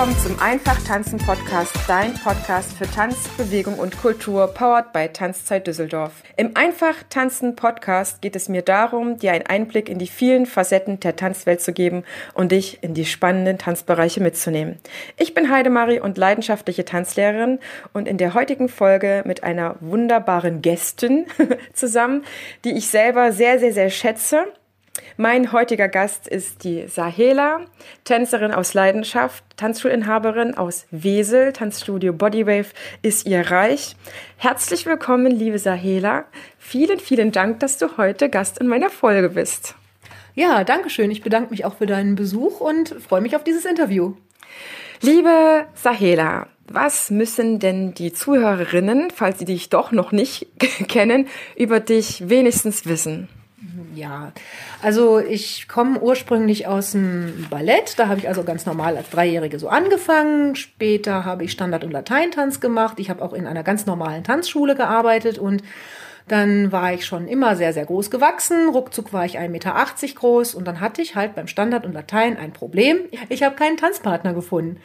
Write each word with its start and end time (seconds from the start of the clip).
Willkommen 0.00 0.18
zum 0.22 0.40
Einfach 0.40 0.82
Tanzen 0.86 1.18
Podcast, 1.18 1.74
dein 1.86 2.14
Podcast 2.14 2.72
für 2.72 2.86
Tanz, 2.86 3.28
Bewegung 3.36 3.78
und 3.78 4.00
Kultur, 4.00 4.46
powered 4.46 4.94
by 4.94 5.08
Tanzzeit 5.12 5.66
Düsseldorf. 5.66 6.22
Im 6.38 6.56
Einfach 6.56 6.94
Tanzen 7.10 7.54
Podcast 7.54 8.22
geht 8.22 8.34
es 8.34 8.48
mir 8.48 8.62
darum, 8.62 9.18
dir 9.18 9.32
einen 9.32 9.44
Einblick 9.44 9.90
in 9.90 9.98
die 9.98 10.06
vielen 10.06 10.46
Facetten 10.46 11.00
der 11.00 11.16
Tanzwelt 11.16 11.60
zu 11.60 11.74
geben 11.74 12.04
und 12.32 12.50
dich 12.50 12.82
in 12.82 12.94
die 12.94 13.04
spannenden 13.04 13.58
Tanzbereiche 13.58 14.22
mitzunehmen. 14.22 14.78
Ich 15.18 15.34
bin 15.34 15.50
Heidemarie 15.50 16.00
und 16.00 16.16
leidenschaftliche 16.16 16.86
Tanzlehrerin 16.86 17.58
und 17.92 18.08
in 18.08 18.16
der 18.16 18.32
heutigen 18.32 18.70
Folge 18.70 19.22
mit 19.26 19.42
einer 19.42 19.76
wunderbaren 19.80 20.62
Gästin 20.62 21.26
zusammen, 21.74 22.24
die 22.64 22.72
ich 22.72 22.88
selber 22.88 23.32
sehr, 23.32 23.58
sehr, 23.58 23.74
sehr 23.74 23.90
schätze 23.90 24.46
mein 25.20 25.52
heutiger 25.52 25.88
Gast 25.88 26.26
ist 26.26 26.64
die 26.64 26.86
Sahela, 26.88 27.66
Tänzerin 28.04 28.52
aus 28.52 28.72
Leidenschaft, 28.72 29.44
Tanzschulinhaberin 29.58 30.54
aus 30.54 30.86
Wesel, 30.90 31.52
Tanzstudio 31.52 32.14
Bodywave 32.14 32.68
ist 33.02 33.26
ihr 33.26 33.50
Reich. 33.50 33.96
Herzlich 34.38 34.86
willkommen, 34.86 35.30
liebe 35.30 35.58
Sahela. 35.58 36.24
Vielen, 36.58 36.98
vielen 36.98 37.32
Dank, 37.32 37.60
dass 37.60 37.76
du 37.76 37.98
heute 37.98 38.30
Gast 38.30 38.60
in 38.60 38.66
meiner 38.66 38.88
Folge 38.88 39.28
bist. 39.28 39.74
Ja, 40.34 40.64
danke 40.64 40.88
schön. 40.88 41.10
Ich 41.10 41.20
bedanke 41.22 41.50
mich 41.50 41.66
auch 41.66 41.76
für 41.76 41.86
deinen 41.86 42.14
Besuch 42.14 42.60
und 42.62 42.88
freue 42.88 43.20
mich 43.20 43.36
auf 43.36 43.44
dieses 43.44 43.66
Interview. 43.66 44.14
Liebe 45.02 45.66
Sahela, 45.74 46.46
was 46.66 47.10
müssen 47.10 47.58
denn 47.58 47.92
die 47.92 48.14
Zuhörerinnen, 48.14 49.10
falls 49.10 49.38
sie 49.38 49.44
dich 49.44 49.68
doch 49.68 49.92
noch 49.92 50.12
nicht 50.12 50.46
kennen, 50.88 51.28
über 51.56 51.78
dich 51.78 52.30
wenigstens 52.30 52.86
wissen? 52.86 53.28
Ja, 53.94 54.32
also 54.82 55.18
ich 55.18 55.68
komme 55.68 56.00
ursprünglich 56.00 56.66
aus 56.66 56.92
dem 56.92 57.46
Ballett. 57.50 57.98
Da 57.98 58.08
habe 58.08 58.20
ich 58.20 58.28
also 58.28 58.44
ganz 58.44 58.66
normal 58.66 58.96
als 58.96 59.10
Dreijährige 59.10 59.58
so 59.58 59.68
angefangen. 59.68 60.54
Später 60.56 61.24
habe 61.24 61.44
ich 61.44 61.52
Standard- 61.52 61.84
und 61.84 61.90
Lateintanz 61.90 62.60
gemacht. 62.60 63.00
Ich 63.00 63.10
habe 63.10 63.22
auch 63.22 63.32
in 63.32 63.46
einer 63.46 63.62
ganz 63.62 63.86
normalen 63.86 64.24
Tanzschule 64.24 64.74
gearbeitet 64.74 65.38
und 65.38 65.62
dann 66.28 66.70
war 66.70 66.92
ich 66.92 67.06
schon 67.06 67.26
immer 67.26 67.56
sehr, 67.56 67.72
sehr 67.72 67.86
groß 67.86 68.10
gewachsen. 68.10 68.68
Ruckzuck 68.68 69.12
war 69.12 69.24
ich 69.24 69.38
1,80 69.38 69.48
Meter 69.48 69.74
groß 70.14 70.54
und 70.54 70.64
dann 70.68 70.80
hatte 70.80 71.02
ich 71.02 71.16
halt 71.16 71.34
beim 71.34 71.48
Standard 71.48 71.84
und 71.84 71.92
Latein 71.92 72.36
ein 72.36 72.52
Problem. 72.52 72.98
Ich 73.28 73.42
habe 73.42 73.56
keinen 73.56 73.76
Tanzpartner 73.76 74.32
gefunden. 74.32 74.80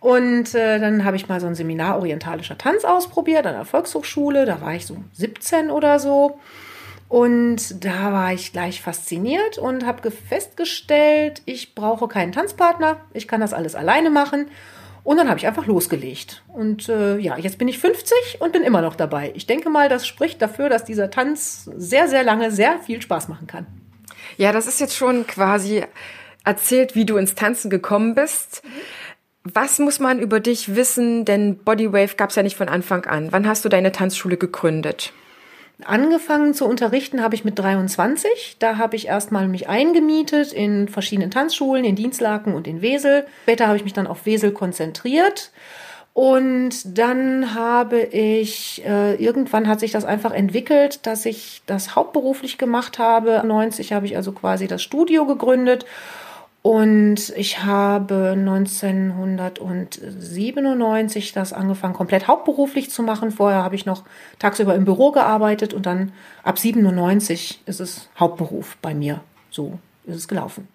Und 0.00 0.54
äh, 0.54 0.78
dann 0.78 1.04
habe 1.04 1.16
ich 1.16 1.28
mal 1.28 1.40
so 1.40 1.46
ein 1.46 1.54
Seminar 1.54 1.98
orientalischer 1.98 2.56
Tanz 2.56 2.84
ausprobiert 2.84 3.46
an 3.46 3.54
der 3.54 3.64
Volkshochschule. 3.64 4.46
Da 4.46 4.60
war 4.60 4.74
ich 4.74 4.86
so 4.86 4.96
17 5.12 5.70
oder 5.70 5.98
so. 5.98 6.38
Und 7.08 7.84
da 7.84 8.12
war 8.12 8.34
ich 8.34 8.52
gleich 8.52 8.82
fasziniert 8.82 9.56
und 9.56 9.86
habe 9.86 10.10
festgestellt, 10.10 11.42
ich 11.46 11.74
brauche 11.74 12.06
keinen 12.06 12.32
Tanzpartner, 12.32 12.98
ich 13.14 13.26
kann 13.26 13.40
das 13.40 13.54
alles 13.54 13.74
alleine 13.74 14.10
machen. 14.10 14.48
Und 15.04 15.16
dann 15.16 15.28
habe 15.30 15.38
ich 15.38 15.46
einfach 15.46 15.64
losgelegt. 15.64 16.42
Und 16.48 16.90
äh, 16.90 17.16
ja, 17.16 17.38
jetzt 17.38 17.56
bin 17.56 17.66
ich 17.66 17.78
50 17.78 18.40
und 18.40 18.52
bin 18.52 18.62
immer 18.62 18.82
noch 18.82 18.94
dabei. 18.94 19.32
Ich 19.34 19.46
denke 19.46 19.70
mal, 19.70 19.88
das 19.88 20.06
spricht 20.06 20.42
dafür, 20.42 20.68
dass 20.68 20.84
dieser 20.84 21.10
Tanz 21.10 21.70
sehr, 21.74 22.08
sehr 22.08 22.22
lange 22.24 22.50
sehr 22.50 22.78
viel 22.80 23.00
Spaß 23.00 23.28
machen 23.28 23.46
kann. 23.46 23.66
Ja, 24.36 24.52
das 24.52 24.66
ist 24.66 24.80
jetzt 24.80 24.94
schon 24.94 25.26
quasi 25.26 25.82
erzählt, 26.44 26.94
wie 26.94 27.06
du 27.06 27.16
ins 27.16 27.34
Tanzen 27.34 27.70
gekommen 27.70 28.14
bist. 28.14 28.62
Was 29.44 29.78
muss 29.78 29.98
man 29.98 30.18
über 30.18 30.40
dich 30.40 30.74
wissen? 30.74 31.24
Denn 31.24 31.56
Bodywave 31.56 32.16
gab 32.16 32.28
es 32.28 32.36
ja 32.36 32.42
nicht 32.42 32.56
von 32.56 32.68
Anfang 32.68 33.06
an. 33.06 33.32
Wann 33.32 33.48
hast 33.48 33.64
du 33.64 33.70
deine 33.70 33.92
Tanzschule 33.92 34.36
gegründet? 34.36 35.14
Angefangen 35.84 36.54
zu 36.54 36.66
unterrichten 36.66 37.22
habe 37.22 37.36
ich 37.36 37.44
mit 37.44 37.58
23. 37.58 38.56
Da 38.58 38.78
habe 38.78 38.96
ich 38.96 39.06
erstmal 39.06 39.46
mich 39.46 39.68
eingemietet 39.68 40.52
in 40.52 40.88
verschiedenen 40.88 41.30
Tanzschulen, 41.30 41.84
in 41.84 41.94
Dienstlaken 41.94 42.54
und 42.54 42.66
in 42.66 42.82
Wesel. 42.82 43.26
Später 43.44 43.68
habe 43.68 43.76
ich 43.76 43.84
mich 43.84 43.92
dann 43.92 44.08
auf 44.08 44.26
Wesel 44.26 44.50
konzentriert. 44.50 45.52
Und 46.14 46.98
dann 46.98 47.54
habe 47.54 48.00
ich, 48.00 48.84
äh, 48.84 49.14
irgendwann 49.22 49.68
hat 49.68 49.78
sich 49.78 49.92
das 49.92 50.04
einfach 50.04 50.32
entwickelt, 50.32 51.06
dass 51.06 51.24
ich 51.24 51.62
das 51.66 51.94
hauptberuflich 51.94 52.58
gemacht 52.58 52.98
habe. 52.98 53.40
90 53.46 53.92
habe 53.92 54.06
ich 54.06 54.16
also 54.16 54.32
quasi 54.32 54.66
das 54.66 54.82
Studio 54.82 55.26
gegründet 55.26 55.86
und 56.68 57.32
ich 57.34 57.64
habe 57.64 58.34
1997 58.36 61.32
das 61.32 61.54
angefangen, 61.54 61.94
komplett 61.94 62.28
hauptberuflich 62.28 62.90
zu 62.90 63.02
machen. 63.02 63.30
Vorher 63.30 63.64
habe 63.64 63.74
ich 63.74 63.86
noch 63.86 64.02
tagsüber 64.38 64.74
im 64.74 64.84
Büro 64.84 65.10
gearbeitet 65.10 65.72
und 65.72 65.86
dann 65.86 66.12
ab 66.42 66.58
97 66.58 67.62
ist 67.64 67.80
es 67.80 68.10
Hauptberuf 68.20 68.76
bei 68.82 68.92
mir. 68.92 69.22
So 69.48 69.78
ist 70.04 70.16
es 70.16 70.28
gelaufen. 70.28 70.68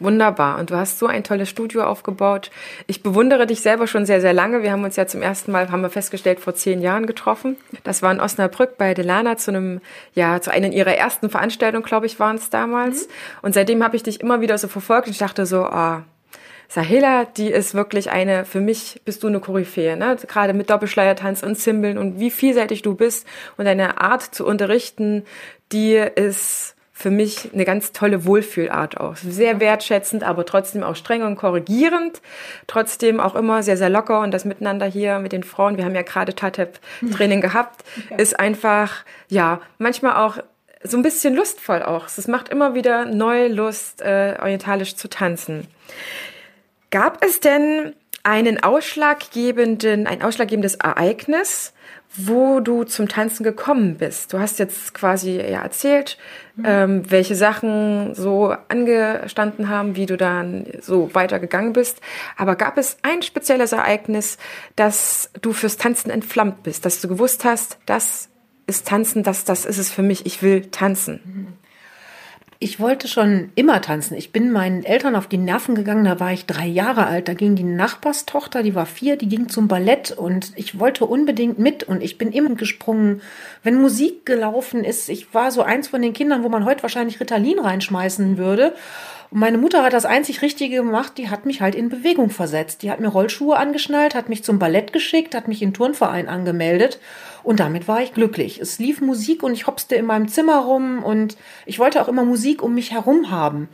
Wunderbar. 0.00 0.58
Und 0.58 0.70
du 0.70 0.76
hast 0.76 0.98
so 0.98 1.06
ein 1.06 1.22
tolles 1.22 1.48
Studio 1.48 1.84
aufgebaut. 1.84 2.50
Ich 2.86 3.02
bewundere 3.02 3.46
dich 3.46 3.60
selber 3.60 3.86
schon 3.86 4.06
sehr, 4.06 4.20
sehr 4.20 4.32
lange. 4.32 4.62
Wir 4.62 4.72
haben 4.72 4.82
uns 4.82 4.96
ja 4.96 5.06
zum 5.06 5.20
ersten 5.20 5.52
Mal, 5.52 5.70
haben 5.70 5.82
wir 5.82 5.90
festgestellt, 5.90 6.40
vor 6.40 6.54
zehn 6.54 6.80
Jahren 6.80 7.06
getroffen. 7.06 7.56
Das 7.84 8.02
war 8.02 8.10
in 8.10 8.20
Osnabrück 8.20 8.78
bei 8.78 8.94
Delana 8.94 9.36
zu 9.36 9.50
einem, 9.50 9.80
ja, 10.14 10.40
zu 10.40 10.50
einer 10.50 10.68
ihrer 10.68 10.94
ersten 10.94 11.28
Veranstaltungen, 11.28 11.84
glaube 11.84 12.06
ich, 12.06 12.18
waren 12.18 12.36
es 12.36 12.48
damals. 12.48 13.06
Mhm. 13.06 13.12
Und 13.42 13.54
seitdem 13.54 13.84
habe 13.84 13.94
ich 13.94 14.02
dich 14.02 14.20
immer 14.20 14.40
wieder 14.40 14.56
so 14.56 14.68
verfolgt 14.68 15.06
und 15.06 15.12
ich 15.12 15.18
dachte 15.18 15.44
so, 15.44 15.64
ah, 15.64 15.98
oh, 15.98 16.02
Sahela, 16.70 17.24
die 17.24 17.48
ist 17.48 17.74
wirklich 17.74 18.12
eine, 18.12 18.44
für 18.44 18.60
mich 18.60 19.02
bist 19.04 19.24
du 19.24 19.26
eine 19.26 19.40
Koryphäe, 19.40 19.96
ne? 19.96 20.16
gerade 20.28 20.54
mit 20.54 20.70
Doppelschleiertanz 20.70 21.42
und 21.42 21.56
Zimbeln 21.56 21.98
und 21.98 22.20
wie 22.20 22.30
vielseitig 22.30 22.82
du 22.82 22.94
bist 22.94 23.26
und 23.56 23.64
deine 23.64 24.00
Art 24.00 24.22
zu 24.22 24.46
unterrichten, 24.46 25.24
die 25.72 25.96
ist 25.96 26.76
für 27.00 27.10
mich 27.10 27.48
eine 27.54 27.64
ganz 27.64 27.92
tolle 27.92 28.26
Wohlfühlart 28.26 29.00
auch. 29.00 29.16
Sehr 29.16 29.58
wertschätzend, 29.58 30.22
aber 30.22 30.44
trotzdem 30.44 30.82
auch 30.82 30.94
streng 30.94 31.22
und 31.22 31.36
korrigierend. 31.36 32.20
Trotzdem 32.66 33.20
auch 33.20 33.34
immer 33.34 33.62
sehr, 33.62 33.78
sehr 33.78 33.88
locker 33.88 34.20
und 34.20 34.32
das 34.32 34.44
Miteinander 34.44 34.84
hier 34.84 35.18
mit 35.18 35.32
den 35.32 35.42
Frauen, 35.42 35.78
wir 35.78 35.86
haben 35.86 35.94
ja 35.94 36.02
gerade 36.02 36.34
Tatep-Training 36.34 37.40
gehabt, 37.40 37.84
ist 38.18 38.38
einfach, 38.38 39.06
ja, 39.28 39.62
manchmal 39.78 40.16
auch 40.16 40.42
so 40.82 40.98
ein 40.98 41.02
bisschen 41.02 41.34
lustvoll 41.34 41.82
auch. 41.82 42.04
Es 42.04 42.28
macht 42.28 42.50
immer 42.50 42.74
wieder 42.74 43.06
neue 43.06 43.48
Lust, 43.48 44.02
äh, 44.02 44.36
orientalisch 44.38 44.94
zu 44.96 45.08
tanzen. 45.08 45.66
Gab 46.90 47.24
es 47.24 47.40
denn 47.40 47.94
einen 48.24 48.62
ausschlaggebenden, 48.62 50.06
ein 50.06 50.20
ausschlaggebendes 50.20 50.74
Ereignis, 50.74 51.72
wo 52.16 52.60
du 52.60 52.84
zum 52.84 53.08
Tanzen 53.08 53.44
gekommen 53.44 53.96
bist. 53.96 54.32
Du 54.32 54.40
hast 54.40 54.58
jetzt 54.58 54.94
quasi 54.94 55.36
ja 55.36 55.62
erzählt, 55.62 56.18
mhm. 56.56 56.64
ähm, 56.66 57.10
welche 57.10 57.36
Sachen 57.36 58.14
so 58.14 58.54
angestanden 58.68 59.68
haben, 59.68 59.94
wie 59.94 60.06
du 60.06 60.16
dann 60.16 60.66
so 60.80 61.14
weitergegangen 61.14 61.72
bist. 61.72 62.00
Aber 62.36 62.56
gab 62.56 62.78
es 62.78 62.96
ein 63.02 63.22
spezielles 63.22 63.72
Ereignis, 63.72 64.38
dass 64.74 65.30
du 65.40 65.52
fürs 65.52 65.76
Tanzen 65.76 66.10
entflammt 66.10 66.64
bist, 66.64 66.84
dass 66.84 67.00
du 67.00 67.06
gewusst 67.06 67.44
hast, 67.44 67.78
das 67.86 68.28
ist 68.66 68.88
Tanzen, 68.88 69.22
das, 69.22 69.44
das 69.44 69.64
ist 69.64 69.78
es 69.78 69.90
für 69.90 70.02
mich, 70.02 70.26
ich 70.26 70.42
will 70.42 70.62
tanzen? 70.66 71.20
Mhm. 71.24 71.46
Ich 72.62 72.78
wollte 72.78 73.08
schon 73.08 73.52
immer 73.54 73.80
tanzen. 73.80 74.18
Ich 74.18 74.32
bin 74.32 74.52
meinen 74.52 74.84
Eltern 74.84 75.16
auf 75.16 75.26
die 75.26 75.38
Nerven 75.38 75.74
gegangen, 75.74 76.04
da 76.04 76.20
war 76.20 76.30
ich 76.30 76.44
drei 76.44 76.66
Jahre 76.66 77.06
alt. 77.06 77.26
Da 77.26 77.32
ging 77.32 77.56
die 77.56 77.64
Nachbarstochter, 77.64 78.62
die 78.62 78.74
war 78.74 78.84
vier, 78.84 79.16
die 79.16 79.30
ging 79.30 79.48
zum 79.48 79.66
Ballett 79.66 80.10
und 80.12 80.52
ich 80.56 80.78
wollte 80.78 81.06
unbedingt 81.06 81.58
mit 81.58 81.84
und 81.84 82.02
ich 82.02 82.18
bin 82.18 82.32
immer 82.32 82.54
gesprungen. 82.56 83.22
Wenn 83.62 83.80
Musik 83.80 84.26
gelaufen 84.26 84.84
ist, 84.84 85.08
ich 85.08 85.32
war 85.32 85.50
so 85.52 85.62
eins 85.62 85.88
von 85.88 86.02
den 86.02 86.12
Kindern, 86.12 86.44
wo 86.44 86.50
man 86.50 86.66
heute 86.66 86.82
wahrscheinlich 86.82 87.18
Ritalin 87.18 87.58
reinschmeißen 87.58 88.36
würde. 88.36 88.74
Und 89.30 89.40
meine 89.40 89.56
Mutter 89.56 89.82
hat 89.82 89.94
das 89.94 90.04
einzig 90.04 90.42
Richtige 90.42 90.76
gemacht, 90.76 91.14
die 91.16 91.30
hat 91.30 91.46
mich 91.46 91.62
halt 91.62 91.74
in 91.74 91.88
Bewegung 91.88 92.28
versetzt. 92.28 92.82
Die 92.82 92.90
hat 92.90 93.00
mir 93.00 93.08
Rollschuhe 93.08 93.56
angeschnallt, 93.56 94.14
hat 94.14 94.28
mich 94.28 94.44
zum 94.44 94.58
Ballett 94.58 94.92
geschickt, 94.92 95.34
hat 95.34 95.48
mich 95.48 95.62
in 95.62 95.72
Turnverein 95.72 96.28
angemeldet 96.28 96.98
und 97.42 97.60
damit 97.60 97.88
war 97.88 98.02
ich 98.02 98.14
glücklich. 98.14 98.60
Es 98.60 98.78
lief 98.78 99.00
Musik 99.00 99.42
und 99.42 99.52
ich 99.52 99.66
hopste 99.66 99.94
in 99.94 100.06
meinem 100.06 100.28
Zimmer 100.28 100.58
rum 100.58 101.02
und 101.02 101.36
ich 101.66 101.78
wollte 101.78 102.02
auch 102.02 102.08
immer 102.08 102.24
Musik 102.24 102.62
um 102.62 102.74
mich 102.74 102.92
herum 102.92 103.30
haben. 103.30 103.68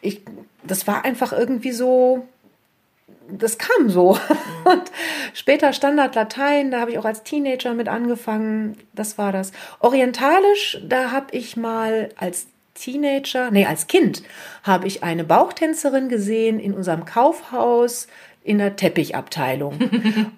Ich, 0.00 0.22
das 0.64 0.86
war 0.86 1.04
einfach 1.04 1.32
irgendwie 1.32 1.72
so, 1.72 2.26
das 3.28 3.58
kam 3.58 3.90
so. 3.90 4.18
Und 4.64 4.82
später 5.34 5.72
Standard 5.72 6.14
Latein, 6.14 6.70
da 6.70 6.80
habe 6.80 6.90
ich 6.90 6.98
auch 6.98 7.04
als 7.04 7.22
Teenager 7.22 7.74
mit 7.74 7.88
angefangen. 7.88 8.76
Das 8.92 9.18
war 9.18 9.32
das. 9.32 9.52
Orientalisch, 9.78 10.78
da 10.86 11.10
habe 11.12 11.36
ich 11.36 11.56
mal 11.56 12.10
als 12.16 12.46
Teenager, 12.74 13.50
nee, 13.50 13.66
als 13.66 13.88
Kind 13.88 14.22
habe 14.62 14.86
ich 14.86 15.02
eine 15.02 15.24
Bauchtänzerin 15.24 16.08
gesehen 16.08 16.58
in 16.58 16.72
unserem 16.72 17.04
Kaufhaus 17.04 18.06
in 18.42 18.58
der 18.58 18.76
Teppichabteilung. 18.76 19.78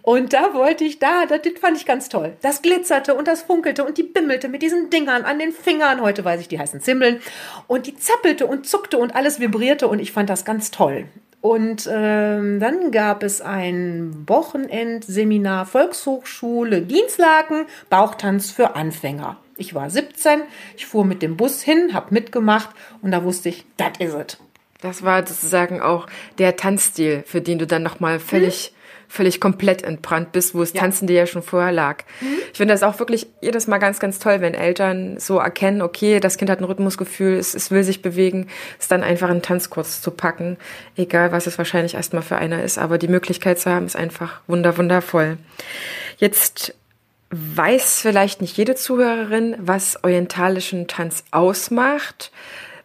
und 0.02 0.32
da 0.32 0.54
wollte 0.54 0.84
ich 0.84 0.99
da, 0.99 1.26
das, 1.26 1.43
das 1.43 1.52
fand 1.60 1.76
ich 1.76 1.87
ganz 1.87 2.08
toll. 2.08 2.34
Das 2.43 2.62
glitzerte 2.62 3.14
und 3.14 3.28
das 3.28 3.43
funkelte 3.43 3.84
und 3.84 3.99
die 3.99 4.02
bimmelte 4.02 4.49
mit 4.49 4.62
diesen 4.62 4.90
Dingern 4.90 5.25
an 5.25 5.38
den 5.38 5.52
Fingern. 5.52 6.00
Heute 6.00 6.25
weiß 6.25 6.40
ich, 6.40 6.49
die 6.49 6.58
heißen 6.58 6.81
Zimmeln. 6.81 7.20
Und 7.66 7.87
die 7.87 7.96
zappelte 7.96 8.46
und 8.46 8.66
zuckte 8.66 8.99
und 8.99 9.14
alles 9.14 9.40
vibrierte 9.40 9.88
und 9.88 10.00
ich 10.00 10.12
fand 10.12 10.28
das 10.31 10.44
ganz 10.44 10.70
toll. 10.70 11.06
Und 11.40 11.88
ähm, 11.93 12.60
dann 12.60 12.93
gab 12.93 13.25
es 13.25 13.40
ein 13.40 14.25
Wochenendseminar 14.28 15.66
Volkshochschule 15.66 16.82
Dienstlaken, 16.82 17.66
Bauchtanz 17.90 18.52
für 18.52 18.76
Anfänger. 18.76 19.38
Ich 19.56 19.75
war 19.75 19.90
17, 19.90 20.43
ich 20.76 20.87
fuhr 20.87 21.04
mit 21.04 21.20
dem 21.20 21.37
Bus 21.37 21.60
hin, 21.60 21.94
hab 21.94 22.12
mitgemacht 22.12 22.70
und 23.02 23.10
da 23.10 23.25
wusste 23.25 23.49
ich, 23.49 23.64
das 23.76 23.93
is 23.99 24.14
it. 24.14 24.38
Das 24.82 25.05
war 25.05 25.26
sozusagen 25.26 25.81
auch 25.81 26.06
der 26.38 26.56
Tanzstil, 26.56 27.23
für 27.25 27.40
den 27.40 27.58
du 27.58 27.67
dann 27.67 27.84
nochmal 27.84 28.19
völlig, 28.19 28.67
hm? 28.67 28.73
völlig 29.08 29.40
komplett 29.40 29.82
entbrannt 29.82 30.32
bist, 30.32 30.56
wo 30.56 30.61
das 30.61 30.73
ja. 30.73 30.81
Tanzen 30.81 31.06
dir 31.06 31.17
ja 31.17 31.26
schon 31.26 31.43
vorher 31.43 31.70
lag. 31.70 32.02
Hm? 32.19 32.29
Ich 32.50 32.58
finde 32.58 32.75
das 32.75 32.82
auch 32.82 32.99
wirklich 32.99 33.29
jedes 33.40 33.69
Mal 33.69 33.79
ganz, 33.79 34.00
ganz 34.00 34.19
toll, 34.19 34.40
wenn 34.40 34.55
Eltern 34.55 35.20
so 35.20 35.38
erkennen, 35.38 35.82
okay, 35.82 36.19
das 36.19 36.37
Kind 36.37 36.50
hat 36.50 36.61
ein 36.61 36.64
Rhythmusgefühl, 36.64 37.38
es, 37.38 37.55
es 37.55 37.70
will 37.70 37.84
sich 37.84 38.02
bewegen, 38.02 38.49
es 38.81 38.88
dann 38.88 39.05
einfach 39.05 39.31
einen 39.31 39.40
Tanzkurs 39.40 40.02
zu 40.02 40.11
packen, 40.11 40.56
egal 40.96 41.31
was 41.31 41.46
es 41.46 41.58
wahrscheinlich 41.58 41.94
erstmal 41.94 42.23
für 42.23 42.37
einer 42.37 42.64
ist, 42.64 42.76
aber 42.76 42.99
die 42.99 43.08
Möglichkeit 43.08 43.61
zu 43.61 43.70
haben, 43.70 43.87
ist 43.87 43.96
einfach 43.96 44.40
wunder, 44.49 44.76
wundervoll. 44.76 45.38
Jetzt 46.19 46.75
weiß 47.31 48.00
vielleicht 48.00 48.40
nicht 48.40 48.56
jede 48.56 48.75
Zuhörerin, 48.75 49.56
was 49.58 50.02
orientalischen 50.02 50.88
Tanz 50.88 51.25
ausmacht. 51.31 52.32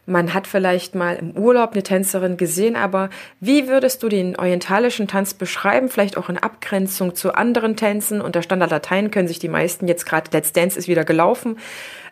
Man 0.08 0.34
hat 0.34 0.48
vielleicht 0.48 0.96
mal 0.96 1.18
im 1.18 1.32
Urlaub 1.32 1.74
eine 1.74 1.84
Tänzerin 1.84 2.38
gesehen, 2.38 2.76
aber 2.76 3.10
wie 3.40 3.68
würdest 3.68 4.02
du 4.02 4.10
den 4.10 4.36
orientalischen 4.36 5.08
Tanz 5.08 5.36
beschreiben? 5.36 5.90
Vielleicht 5.90 6.18
auch 6.18 6.30
in 6.30 6.38
Abgrenzung 6.38 7.14
zu 7.14 7.36
anderen 7.36 7.76
Tänzen. 7.76 8.22
Unter 8.22 8.42
Standard 8.42 8.72
Latein 8.72 9.12
können 9.12 9.28
sich 9.28 9.38
die 9.38 9.50
meisten 9.50 9.88
jetzt 9.88 10.06
gerade 10.06 10.32
Let's 10.32 10.54
Dance 10.54 10.80
ist 10.80 10.88
wieder 10.88 11.04
gelaufen 11.04 11.58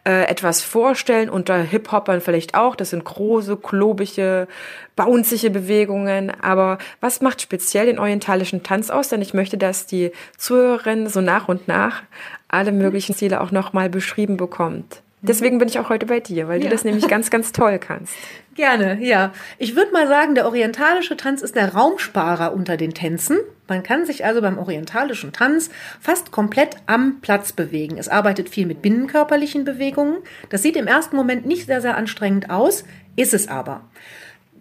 äh, 0.05 0.27
etwas 0.27 0.61
vorstellen, 0.61 1.29
unter 1.29 1.57
Hip-Hoppern 1.57 2.21
vielleicht 2.21 2.55
auch. 2.55 2.75
Das 2.75 2.91
sind 2.91 3.03
große, 3.03 3.57
klobige, 3.57 4.47
bounzige 4.95 5.49
Bewegungen. 5.49 6.31
Aber 6.41 6.77
was 7.01 7.21
macht 7.21 7.41
speziell 7.41 7.87
den 7.87 7.99
orientalischen 7.99 8.63
Tanz 8.63 8.89
aus? 8.89 9.09
Denn 9.09 9.21
ich 9.21 9.33
möchte, 9.33 9.57
dass 9.57 9.87
die 9.87 10.11
Zuhörerin 10.37 11.09
so 11.09 11.21
nach 11.21 11.47
und 11.47 11.67
nach 11.67 12.03
alle 12.47 12.71
möglichen 12.71 13.15
Ziele 13.15 13.41
auch 13.41 13.51
nochmal 13.51 13.89
beschrieben 13.89 14.37
bekommt. 14.37 15.01
Deswegen 15.27 15.57
bin 15.57 15.67
ich 15.67 15.79
auch 15.79 15.89
heute 15.89 16.05
bei 16.05 16.19
dir, 16.19 16.47
weil 16.47 16.59
ja. 16.59 16.65
du 16.65 16.69
das 16.69 16.83
nämlich 16.83 17.07
ganz, 17.07 17.29
ganz 17.29 17.51
toll 17.51 17.79
kannst. 17.79 18.13
Gerne, 18.55 18.99
ja. 19.01 19.33
Ich 19.57 19.75
würde 19.75 19.91
mal 19.91 20.07
sagen, 20.07 20.33
der 20.33 20.45
orientalische 20.45 21.17
Tanz 21.17 21.41
ist 21.41 21.55
der 21.55 21.73
Raumsparer 21.73 22.53
unter 22.53 22.77
den 22.77 22.93
Tänzen. 22.93 23.39
Man 23.67 23.83
kann 23.83 24.05
sich 24.05 24.23
also 24.23 24.41
beim 24.41 24.57
orientalischen 24.57 25.33
Tanz 25.33 25.69
fast 25.99 26.31
komplett 26.31 26.77
am 26.85 27.19
Platz 27.19 27.51
bewegen. 27.51 27.97
Es 27.97 28.07
arbeitet 28.07 28.47
viel 28.47 28.65
mit 28.65 28.81
binnenkörperlichen 28.81 29.65
Bewegungen. 29.65 30.19
Das 30.49 30.61
sieht 30.61 30.77
im 30.77 30.87
ersten 30.87 31.17
Moment 31.17 31.45
nicht 31.45 31.65
sehr, 31.65 31.81
sehr 31.81 31.97
anstrengend 31.97 32.49
aus, 32.49 32.85
ist 33.17 33.33
es 33.33 33.49
aber. 33.49 33.81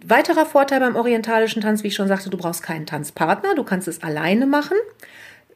Weiterer 0.05 0.45
Vorteil 0.45 0.81
beim 0.81 0.97
orientalischen 0.97 1.61
Tanz, 1.61 1.83
wie 1.83 1.87
ich 1.87 1.95
schon 1.95 2.09
sagte, 2.09 2.29
du 2.29 2.37
brauchst 2.37 2.63
keinen 2.63 2.85
Tanzpartner, 2.85 3.55
du 3.55 3.63
kannst 3.63 3.87
es 3.87 4.03
alleine 4.03 4.45
machen 4.45 4.77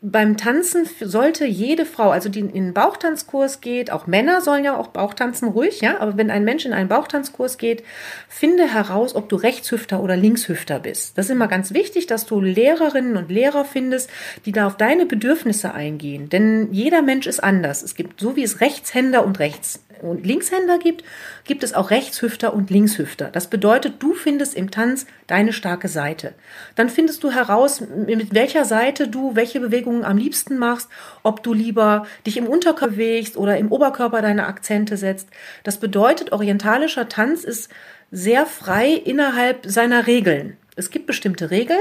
beim 0.01 0.38
Tanzen 0.38 0.88
sollte 1.01 1.46
jede 1.46 1.86
Frau, 1.86 2.12
also 2.12 2.30
die 2.30 2.40
in 2.40 2.54
den 2.54 2.74
Bauchtanzkurs 2.74 3.60
geht, 3.60 3.92
auch 3.92 4.07
Männer 4.07 4.40
sollen 4.40 4.63
ja 4.63 4.78
auch 4.78 4.88
Bauchtanzen 4.88 5.50
ruhig, 5.50 5.81
ja, 5.81 6.00
aber 6.00 6.16
wenn 6.16 6.31
ein 6.31 6.46
Mensch 6.46 6.66
in 6.66 6.72
einen 6.72 6.88
Bauchtanzkurs 6.88 7.57
geht, 7.57 7.84
finde 8.30 8.74
heraus, 8.74 9.13
ob 9.13 9.28
du 9.28 9.36
Rechtshüfter 9.36 10.01
oder 10.01 10.16
Linkshüfter 10.16 10.80
bist. 10.80 11.18
Das 11.18 11.25
ist 11.25 11.31
immer 11.31 11.50
ganz 11.50 11.74
wichtig, 11.74 12.07
dass 12.07 12.25
du 12.25 12.40
Lehrerinnen 12.40 13.18
und 13.18 13.30
Lehrer 13.30 13.66
findest, 13.66 14.10
die 14.46 14.54
da 14.54 14.68
auf 14.68 14.78
deine 14.78 15.06
Bedürfnisse 15.06 15.74
eingehen. 15.74 16.30
Denn 16.30 16.69
jeder 16.72 17.01
Mensch 17.01 17.28
ist 17.28 17.44
anders. 17.44 17.84
Es 17.84 17.96
gibt, 17.96 18.22
so 18.22 18.38
wie 18.38 18.44
es 18.44 18.62
Rechtshänder 18.62 19.25
und 19.25 19.40
Rechts 19.40 19.84
und 20.01 20.25
Linkshänder 20.25 20.78
gibt, 20.80 21.04
gibt 21.46 21.63
es 21.63 21.74
auch 21.74 21.90
Rechtshüfter 21.90 22.54
und 22.54 22.69
Linkshüfter. 22.69 23.30
Das 23.31 23.48
bedeutet, 23.48 23.96
du 24.00 24.13
findest 24.13 24.56
im 24.56 24.72
Tanz 24.72 25.06
deine 25.28 25.54
starke 25.54 25.88
Seite. 25.88 26.34
Dann 26.75 26.90
findest 26.90 27.24
du 27.24 27.31
heraus, 27.31 27.81
mit 27.81 28.34
welcher 28.34 28.66
Seite 28.66 29.07
du 29.07 29.36
welche 29.36 29.60
Bewegungen 29.60 30.04
am 30.04 30.18
liebsten 30.18 30.57
machst, 30.57 30.90
ob 31.24 31.44
du 31.44 31.54
lieber 31.54 32.06
dich 32.25 32.38
im 32.38 32.48
Unterkörper 32.48 32.90
bewegst 32.90 33.38
oder 33.38 33.57
im 33.57 33.72
Oberkörper 33.72 34.22
deine 34.22 34.48
Akzente 34.48 34.98
setzt. 34.98 35.30
Das 35.63 35.78
bedeutet, 35.78 36.31
orientalischer 36.31 37.10
Tanz 37.10 37.44
ist 37.44 37.69
sehr 38.12 38.46
frei 38.46 38.92
innerhalb 38.92 39.66
seiner 39.66 40.07
Regeln. 40.07 40.57
Es 40.75 40.90
gibt 40.90 41.07
bestimmte 41.07 41.51
Regeln, 41.51 41.80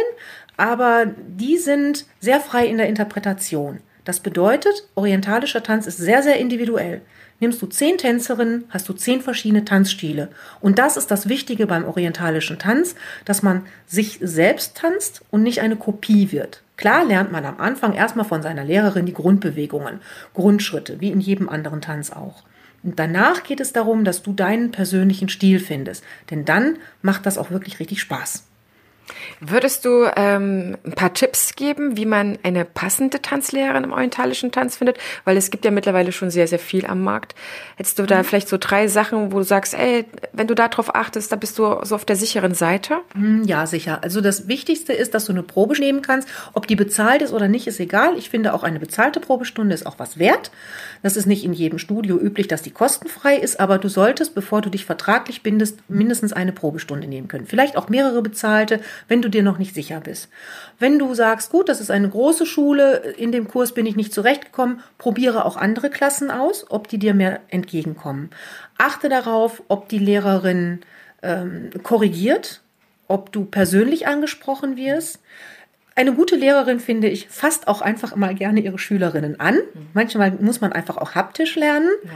aber 0.56 1.06
die 1.06 1.56
sind 1.59 2.06
sehr 2.20 2.41
frei 2.41 2.67
in 2.67 2.79
der 2.79 2.88
Interpretation. 2.88 3.81
Das 4.05 4.20
bedeutet, 4.20 4.88
orientalischer 4.94 5.62
Tanz 5.62 5.87
ist 5.87 5.99
sehr, 5.99 6.23
sehr 6.23 6.38
individuell 6.38 7.03
nimmst 7.40 7.61
du 7.62 7.67
zehn 7.67 7.99
Tänzerinnen, 7.99 8.64
hast 8.70 8.88
du 8.88 8.93
zehn 8.93 9.20
verschiedene 9.20 9.64
Tanzstile. 9.64 10.29
Und 10.61 10.79
das 10.79 10.96
ist 10.96 11.11
das 11.11 11.29
Wichtige 11.29 11.67
beim 11.67 11.85
orientalischen 11.85 12.58
Tanz, 12.58 12.94
dass 13.25 13.43
man 13.43 13.67
sich 13.87 14.19
selbst 14.20 14.76
tanzt 14.76 15.23
und 15.31 15.43
nicht 15.43 15.61
eine 15.61 15.76
Kopie 15.76 16.32
wird. 16.32 16.62
Klar 16.76 17.05
lernt 17.05 17.32
man 17.32 17.44
am 17.44 17.58
Anfang 17.58 17.93
erstmal 17.93 18.25
von 18.25 18.43
seiner 18.43 18.64
Lehrerin 18.64 19.06
die 19.06 19.14
Grundbewegungen, 19.14 20.00
Grundschritte, 20.35 21.00
wie 21.00 21.11
in 21.11 21.20
jedem 21.20 21.49
anderen 21.49 21.81
Tanz 21.81 22.12
auch. 22.12 22.44
Und 22.82 22.99
danach 22.99 23.43
geht 23.43 23.61
es 23.61 23.73
darum, 23.73 24.05
dass 24.05 24.23
du 24.23 24.32
deinen 24.32 24.70
persönlichen 24.70 25.29
Stil 25.29 25.58
findest. 25.58 26.05
Denn 26.31 26.44
dann 26.44 26.79
macht 27.02 27.26
das 27.26 27.37
auch 27.37 27.50
wirklich 27.50 27.81
richtig 27.81 28.00
Spaß. 28.00 28.47
Würdest 29.40 29.84
du 29.84 30.10
ähm, 30.16 30.76
ein 30.84 30.93
paar 30.93 31.14
Tipps 31.14 31.55
geben, 31.55 31.96
wie 31.96 32.06
man 32.06 32.38
eine 32.43 32.64
passende 32.64 33.22
Tanzlehrerin 33.22 33.84
im 33.84 33.93
orientalischen 33.93 34.52
Tanz 34.52 34.76
findet? 34.76 34.99
Weil 35.25 35.37
es 35.37 35.50
gibt 35.50 35.64
ja 35.64 35.70
mittlerweile 35.70 36.12
schon 36.12 36.31
sehr, 36.31 36.49
sehr 36.49 36.58
viel 36.58 36.87
am 36.87 37.02
Markt. 37.02 37.34
Hättest 37.76 37.99
du 37.99 38.06
da 38.06 38.19
mhm. 38.19 38.25
vielleicht 38.25 38.49
so 38.49 38.56
drei 38.58 38.88
Sachen, 38.88 39.32
wo 39.32 39.38
du 39.38 39.44
sagst, 39.44 39.75
ey, 39.75 40.06
wenn 40.32 40.46
du 40.46 40.55
da 40.55 40.69
drauf 40.69 40.94
achtest, 40.94 41.32
da 41.32 41.37
bist 41.37 41.58
du 41.58 41.78
so 41.82 41.94
auf 41.94 42.05
der 42.05 42.16
sicheren 42.16 42.55
Seite? 42.55 42.99
Mhm, 43.14 43.44
ja, 43.44 43.66
sicher. 43.66 44.00
Also 44.02 44.20
das 44.20 44.49
Wichtigste 44.49 44.93
ist, 44.93 45.14
dass 45.14 45.26
du 45.26 45.32
eine 45.32 45.43
Probe 45.43 45.78
nehmen 45.78 46.02
kannst. 46.02 46.28
Ob 46.55 46.66
die 46.66 46.76
bezahlt 46.76 47.22
ist 47.22 47.32
oder 47.32 47.49
nicht, 47.49 47.66
ist 47.66 47.81
egal. 47.81 48.16
Ich 48.16 48.31
finde 48.31 48.55
auch 48.55 48.62
eine 48.62 48.81
bezahlte 48.81 49.20
Probestunde 49.20 49.75
ist 49.75 49.87
auch 49.87 49.99
was 49.99 50.19
wert. 50.19 50.50
Das 51.02 51.16
ist 51.16 51.26
nicht 51.26 51.44
in 51.44 51.52
jedem 51.52 51.78
Studio 51.78 52.19
üblich, 52.19 52.49
dass 52.49 52.62
die 52.62 52.70
kostenfrei 52.70 53.37
ist, 53.37 53.60
aber 53.60 53.78
du 53.78 53.88
solltest, 53.88 54.34
bevor 54.34 54.60
du 54.60 54.70
dich 54.70 54.84
vertraglich 54.84 55.43
bindest, 55.43 55.78
mindestens 55.88 56.32
eine 56.32 56.52
Probestunde 56.52 57.06
nehmen 57.06 57.28
können. 57.28 57.46
Vielleicht 57.46 57.76
auch 57.76 57.88
mehrere 57.88 58.22
bezahlte, 58.22 58.81
wenn 59.06 59.22
du 59.22 59.28
dir 59.28 59.42
noch 59.42 59.58
nicht 59.58 59.74
sicher 59.74 60.00
bist. 60.00 60.28
Wenn 60.78 60.98
du 60.98 61.14
sagst, 61.14 61.50
gut, 61.50 61.68
das 61.68 61.80
ist 61.80 61.90
eine 61.90 62.08
große 62.08 62.46
Schule, 62.46 63.14
in 63.17 63.32
dem 63.32 63.48
Kurs 63.48 63.72
bin 63.72 63.86
ich 63.86 63.96
nicht 63.96 64.12
zurechtgekommen, 64.12 64.81
probiere 64.98 65.44
auch 65.44 65.56
andere 65.56 65.90
Klassen 65.90 66.31
aus, 66.31 66.67
ob 66.70 66.88
die 66.88 66.98
dir 66.98 67.14
mehr 67.14 67.40
entgegenkommen. 67.48 68.31
Achte 68.78 69.08
darauf, 69.08 69.62
ob 69.69 69.88
die 69.88 69.98
Lehrerin 69.98 70.81
ähm, 71.22 71.70
korrigiert, 71.82 72.60
ob 73.06 73.32
du 73.32 73.44
persönlich 73.44 74.06
angesprochen 74.06 74.76
wirst. 74.76 75.20
Eine 75.94 76.12
gute 76.12 76.36
Lehrerin, 76.36 76.78
finde 76.78 77.08
ich, 77.08 77.28
fasst 77.28 77.67
auch 77.67 77.81
einfach 77.81 78.14
mal 78.14 78.34
gerne 78.34 78.60
ihre 78.60 78.78
Schülerinnen 78.78 79.40
an. 79.40 79.58
Manchmal 79.94 80.31
muss 80.32 80.60
man 80.60 80.72
einfach 80.72 80.96
auch 80.96 81.14
haptisch 81.14 81.56
lernen. 81.56 81.90
Ja. 82.05 82.10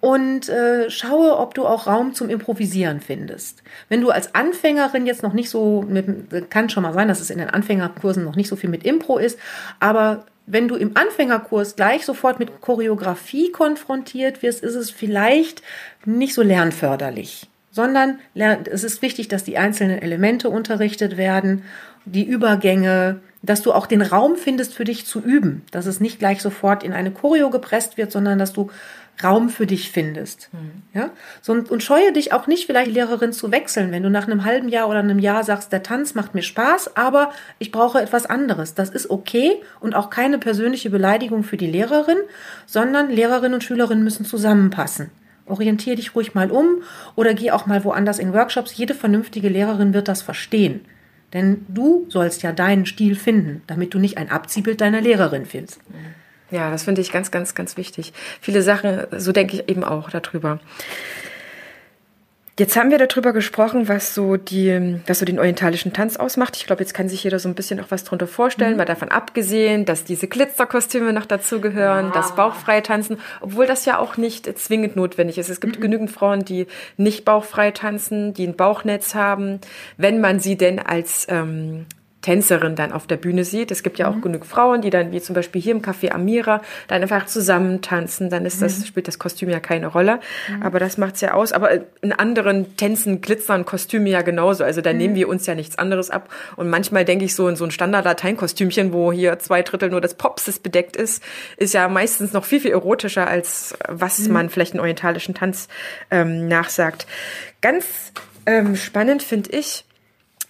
Und 0.00 0.48
äh, 0.48 0.90
schaue, 0.90 1.36
ob 1.38 1.54
du 1.54 1.66
auch 1.66 1.88
Raum 1.88 2.14
zum 2.14 2.30
Improvisieren 2.30 3.00
findest. 3.00 3.64
Wenn 3.88 4.00
du 4.00 4.10
als 4.10 4.34
Anfängerin 4.34 5.06
jetzt 5.06 5.24
noch 5.24 5.32
nicht 5.32 5.50
so, 5.50 5.84
mit, 5.88 6.50
kann 6.50 6.70
schon 6.70 6.84
mal 6.84 6.92
sein, 6.92 7.08
dass 7.08 7.20
es 7.20 7.30
in 7.30 7.38
den 7.38 7.50
Anfängerkursen 7.50 8.24
noch 8.24 8.36
nicht 8.36 8.48
so 8.48 8.54
viel 8.54 8.70
mit 8.70 8.84
Impro 8.84 9.18
ist, 9.18 9.38
aber 9.80 10.24
wenn 10.46 10.68
du 10.68 10.76
im 10.76 10.96
Anfängerkurs 10.96 11.74
gleich 11.74 12.04
sofort 12.04 12.38
mit 12.38 12.60
Choreografie 12.60 13.50
konfrontiert 13.50 14.42
wirst, 14.42 14.62
ist 14.62 14.76
es 14.76 14.90
vielleicht 14.90 15.62
nicht 16.04 16.34
so 16.34 16.42
lernförderlich 16.42 17.48
sondern 17.70 18.18
es 18.34 18.82
ist 18.82 19.02
wichtig, 19.02 19.28
dass 19.28 19.44
die 19.44 19.56
einzelnen 19.56 20.02
Elemente 20.02 20.50
unterrichtet 20.50 21.16
werden 21.16 21.62
die 22.06 22.24
Übergänge, 22.24 23.20
dass 23.42 23.62
du 23.62 23.72
auch 23.72 23.86
den 23.86 24.02
Raum 24.02 24.36
findest 24.36 24.74
für 24.74 24.84
dich 24.84 25.06
zu 25.06 25.20
üben, 25.20 25.62
dass 25.70 25.86
es 25.86 26.00
nicht 26.00 26.18
gleich 26.18 26.42
sofort 26.42 26.82
in 26.82 26.92
eine 26.92 27.10
Choreo 27.10 27.50
gepresst 27.50 27.96
wird, 27.96 28.10
sondern 28.10 28.38
dass 28.38 28.52
du 28.52 28.70
Raum 29.22 29.48
für 29.48 29.66
dich 29.66 29.90
findest. 29.90 30.48
Mhm. 30.52 30.82
Ja? 30.94 31.10
So, 31.42 31.52
und, 31.52 31.70
und 31.70 31.82
scheue 31.82 32.12
dich 32.12 32.32
auch 32.32 32.46
nicht, 32.46 32.66
vielleicht 32.66 32.92
Lehrerin 32.92 33.32
zu 33.32 33.50
wechseln, 33.50 33.90
wenn 33.90 34.02
du 34.02 34.10
nach 34.10 34.26
einem 34.26 34.44
halben 34.44 34.68
Jahr 34.68 34.88
oder 34.88 35.00
einem 35.00 35.18
Jahr 35.18 35.42
sagst, 35.44 35.72
der 35.72 35.82
Tanz 35.82 36.14
macht 36.14 36.34
mir 36.34 36.42
Spaß, 36.42 36.96
aber 36.96 37.32
ich 37.58 37.72
brauche 37.72 38.00
etwas 38.00 38.26
anderes. 38.26 38.74
Das 38.74 38.90
ist 38.90 39.10
okay 39.10 39.60
und 39.80 39.94
auch 39.94 40.10
keine 40.10 40.38
persönliche 40.38 40.90
Beleidigung 40.90 41.42
für 41.42 41.56
die 41.56 41.66
Lehrerin, 41.66 42.18
sondern 42.66 43.10
Lehrerin 43.10 43.54
und 43.54 43.64
Schülerin 43.64 44.04
müssen 44.04 44.24
zusammenpassen. 44.24 45.10
Orientier 45.46 45.96
dich 45.96 46.14
ruhig 46.14 46.34
mal 46.34 46.50
um 46.50 46.82
oder 47.16 47.34
geh 47.34 47.50
auch 47.50 47.66
mal 47.66 47.82
woanders 47.82 48.18
in 48.18 48.32
Workshops. 48.34 48.76
Jede 48.76 48.94
vernünftige 48.94 49.48
Lehrerin 49.48 49.94
wird 49.94 50.06
das 50.06 50.22
verstehen. 50.22 50.84
Denn 51.32 51.66
du 51.68 52.06
sollst 52.08 52.42
ja 52.42 52.52
deinen 52.52 52.86
Stil 52.86 53.14
finden, 53.14 53.62
damit 53.66 53.92
du 53.94 53.98
nicht 53.98 54.16
ein 54.16 54.30
Abziehbild 54.30 54.80
deiner 54.80 55.00
Lehrerin 55.00 55.44
findest. 55.44 55.80
Ja, 56.50 56.70
das 56.70 56.84
finde 56.84 57.02
ich 57.02 57.12
ganz, 57.12 57.30
ganz, 57.30 57.54
ganz 57.54 57.76
wichtig. 57.76 58.12
Viele 58.40 58.62
Sachen, 58.62 59.06
so 59.18 59.32
denke 59.32 59.56
ich 59.56 59.68
eben 59.68 59.84
auch 59.84 60.08
darüber. 60.08 60.60
Jetzt 62.58 62.76
haben 62.76 62.90
wir 62.90 62.98
darüber 62.98 63.32
gesprochen, 63.32 63.86
was 63.86 64.14
so 64.14 64.36
die, 64.36 65.00
was 65.06 65.20
so 65.20 65.24
den 65.24 65.38
orientalischen 65.38 65.92
Tanz 65.92 66.16
ausmacht. 66.16 66.56
Ich 66.56 66.66
glaube, 66.66 66.82
jetzt 66.82 66.92
kann 66.92 67.08
sich 67.08 67.22
jeder 67.22 67.38
so 67.38 67.48
ein 67.48 67.54
bisschen 67.54 67.78
auch 67.78 67.90
was 67.90 68.02
darunter 68.02 68.26
vorstellen, 68.26 68.72
mhm. 68.72 68.78
mal 68.78 68.84
davon 68.84 69.10
abgesehen, 69.10 69.84
dass 69.84 70.02
diese 70.02 70.26
Glitzerkostüme 70.26 71.12
noch 71.12 71.24
dazugehören, 71.24 72.06
ja. 72.06 72.12
das 72.12 72.34
bauchfreie 72.34 72.82
Tanzen, 72.82 73.18
obwohl 73.40 73.66
das 73.66 73.84
ja 73.84 73.98
auch 73.98 74.16
nicht 74.16 74.58
zwingend 74.58 74.96
notwendig 74.96 75.38
ist. 75.38 75.50
Es 75.50 75.60
gibt 75.60 75.76
mhm. 75.76 75.82
genügend 75.82 76.10
Frauen, 76.10 76.44
die 76.44 76.66
nicht 76.96 77.24
bauchfrei 77.24 77.70
tanzen, 77.70 78.34
die 78.34 78.48
ein 78.48 78.56
Bauchnetz 78.56 79.14
haben, 79.14 79.60
wenn 79.96 80.20
man 80.20 80.40
sie 80.40 80.56
denn 80.56 80.80
als 80.80 81.26
ähm, 81.30 81.86
Tänzerin 82.20 82.74
dann 82.74 82.92
auf 82.92 83.06
der 83.06 83.16
Bühne 83.16 83.44
sieht. 83.44 83.70
Es 83.70 83.82
gibt 83.82 83.98
ja 83.98 84.08
auch 84.08 84.16
mhm. 84.16 84.22
genug 84.22 84.46
Frauen, 84.46 84.82
die 84.82 84.90
dann, 84.90 85.12
wie 85.12 85.20
zum 85.20 85.34
Beispiel 85.34 85.62
hier 85.62 85.72
im 85.72 85.82
Café 85.82 86.10
Amira, 86.10 86.62
dann 86.88 87.02
einfach 87.02 87.26
zusammen 87.26 87.80
tanzen. 87.80 88.28
Dann 88.28 88.44
ist 88.44 88.60
das, 88.60 88.80
mhm. 88.80 88.84
spielt 88.84 89.06
das 89.06 89.20
Kostüm 89.20 89.48
ja 89.48 89.60
keine 89.60 89.86
Rolle. 89.86 90.18
Mhm. 90.48 90.62
Aber 90.62 90.80
das 90.80 90.98
macht's 90.98 91.20
ja 91.20 91.34
aus. 91.34 91.52
Aber 91.52 91.70
in 92.00 92.12
anderen 92.12 92.76
Tänzen 92.76 93.20
glitzern 93.20 93.64
Kostüme 93.64 94.10
ja 94.10 94.22
genauso. 94.22 94.64
Also 94.64 94.80
da 94.80 94.92
nehmen 94.92 95.14
mhm. 95.14 95.18
wir 95.18 95.28
uns 95.28 95.46
ja 95.46 95.54
nichts 95.54 95.78
anderes 95.78 96.10
ab. 96.10 96.28
Und 96.56 96.68
manchmal 96.68 97.04
denke 97.04 97.24
ich 97.24 97.34
so 97.36 97.48
in 97.48 97.54
so 97.54 97.64
ein 97.64 97.70
Standard-Lateinkostümchen, 97.70 98.92
wo 98.92 99.12
hier 99.12 99.38
zwei 99.38 99.62
Drittel 99.62 99.90
nur 99.90 100.00
des 100.00 100.14
Popses 100.14 100.58
bedeckt 100.58 100.96
ist, 100.96 101.22
ist 101.56 101.74
ja 101.74 101.88
meistens 101.88 102.32
noch 102.32 102.44
viel, 102.44 102.60
viel 102.60 102.72
erotischer, 102.72 103.28
als 103.28 103.74
was 103.86 104.18
mhm. 104.18 104.32
man 104.32 104.50
vielleicht 104.50 104.74
in 104.74 104.80
orientalischen 104.80 105.34
Tanz 105.34 105.68
ähm, 106.10 106.48
nachsagt. 106.48 107.06
Ganz 107.60 108.12
ähm, 108.46 108.76
spannend 108.76 109.22
finde 109.22 109.50
ich, 109.50 109.84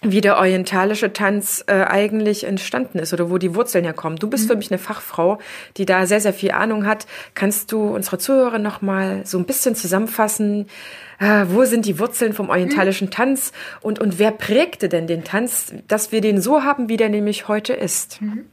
wie 0.01 0.21
der 0.21 0.37
orientalische 0.37 1.11
Tanz 1.11 1.63
äh, 1.67 1.73
eigentlich 1.83 2.45
entstanden 2.45 2.99
ist 2.99 3.11
oder 3.11 3.29
wo 3.29 3.37
die 3.37 3.53
Wurzeln 3.53 3.83
herkommen. 3.83 4.17
Du 4.17 4.29
bist 4.29 4.45
mhm. 4.45 4.51
für 4.51 4.55
mich 4.55 4.71
eine 4.71 4.77
Fachfrau, 4.77 5.39
die 5.75 5.85
da 5.85 6.05
sehr, 6.05 6.21
sehr 6.21 6.33
viel 6.33 6.51
Ahnung 6.51 6.85
hat. 6.85 7.05
Kannst 7.35 7.71
du 7.71 7.95
unsere 7.95 8.17
Zuhörer 8.17 8.59
noch 8.59 8.81
mal 8.81 9.25
so 9.25 9.37
ein 9.37 9.45
bisschen 9.45 9.75
zusammenfassen? 9.75 10.67
Äh, 11.19 11.45
wo 11.49 11.65
sind 11.65 11.85
die 11.85 11.99
Wurzeln 11.99 12.31
vom 12.31 12.49
orientalischen 12.49 13.07
mhm. 13.07 13.11
Tanz 13.11 13.51
und, 13.81 13.99
und 13.99 14.19
wer 14.19 14.31
prägte 14.31 14.87
denn 14.87 15.05
den 15.05 15.25
Tanz, 15.25 15.73
dass 15.87 16.13
wir 16.13 16.21
den 16.21 16.39
so 16.39 16.63
haben, 16.63 16.87
wie 16.87 16.97
der 16.97 17.09
nämlich 17.09 17.49
heute 17.49 17.73
ist? 17.73 18.21
Mhm. 18.21 18.45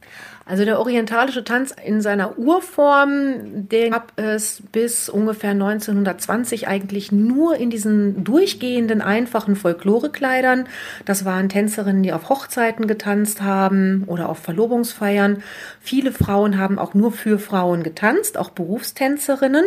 Also 0.47 0.63
der 0.63 0.79
orientalische 0.79 1.43
Tanz 1.43 1.75
in 1.83 1.99
seiner 1.99 2.37
Urform, 2.37 3.67
den 3.67 3.91
gab 3.91 4.13
es 4.15 4.63
bis 4.71 5.09
ungefähr 5.09 5.51
1920 5.51 6.69
eigentlich 6.69 7.11
nur 7.11 7.57
in 7.57 7.69
diesen 7.69 8.23
durchgehenden, 8.23 9.01
einfachen 9.01 9.57
Folklorekleidern. 9.57 10.67
Das 11.03 11.25
waren 11.25 11.49
Tänzerinnen, 11.49 12.01
die 12.01 12.13
auf 12.13 12.29
Hochzeiten 12.29 12.87
getanzt 12.87 13.41
haben 13.41 14.05
oder 14.07 14.29
auf 14.29 14.39
Verlobungsfeiern. 14.39 15.43
Viele 15.81 16.13
Frauen 16.13 16.57
haben 16.57 16.79
auch 16.79 16.93
nur 16.93 17.11
für 17.11 17.39
Frauen 17.39 17.83
getanzt, 17.83 18.37
auch 18.37 18.51
Berufstänzerinnen. 18.51 19.65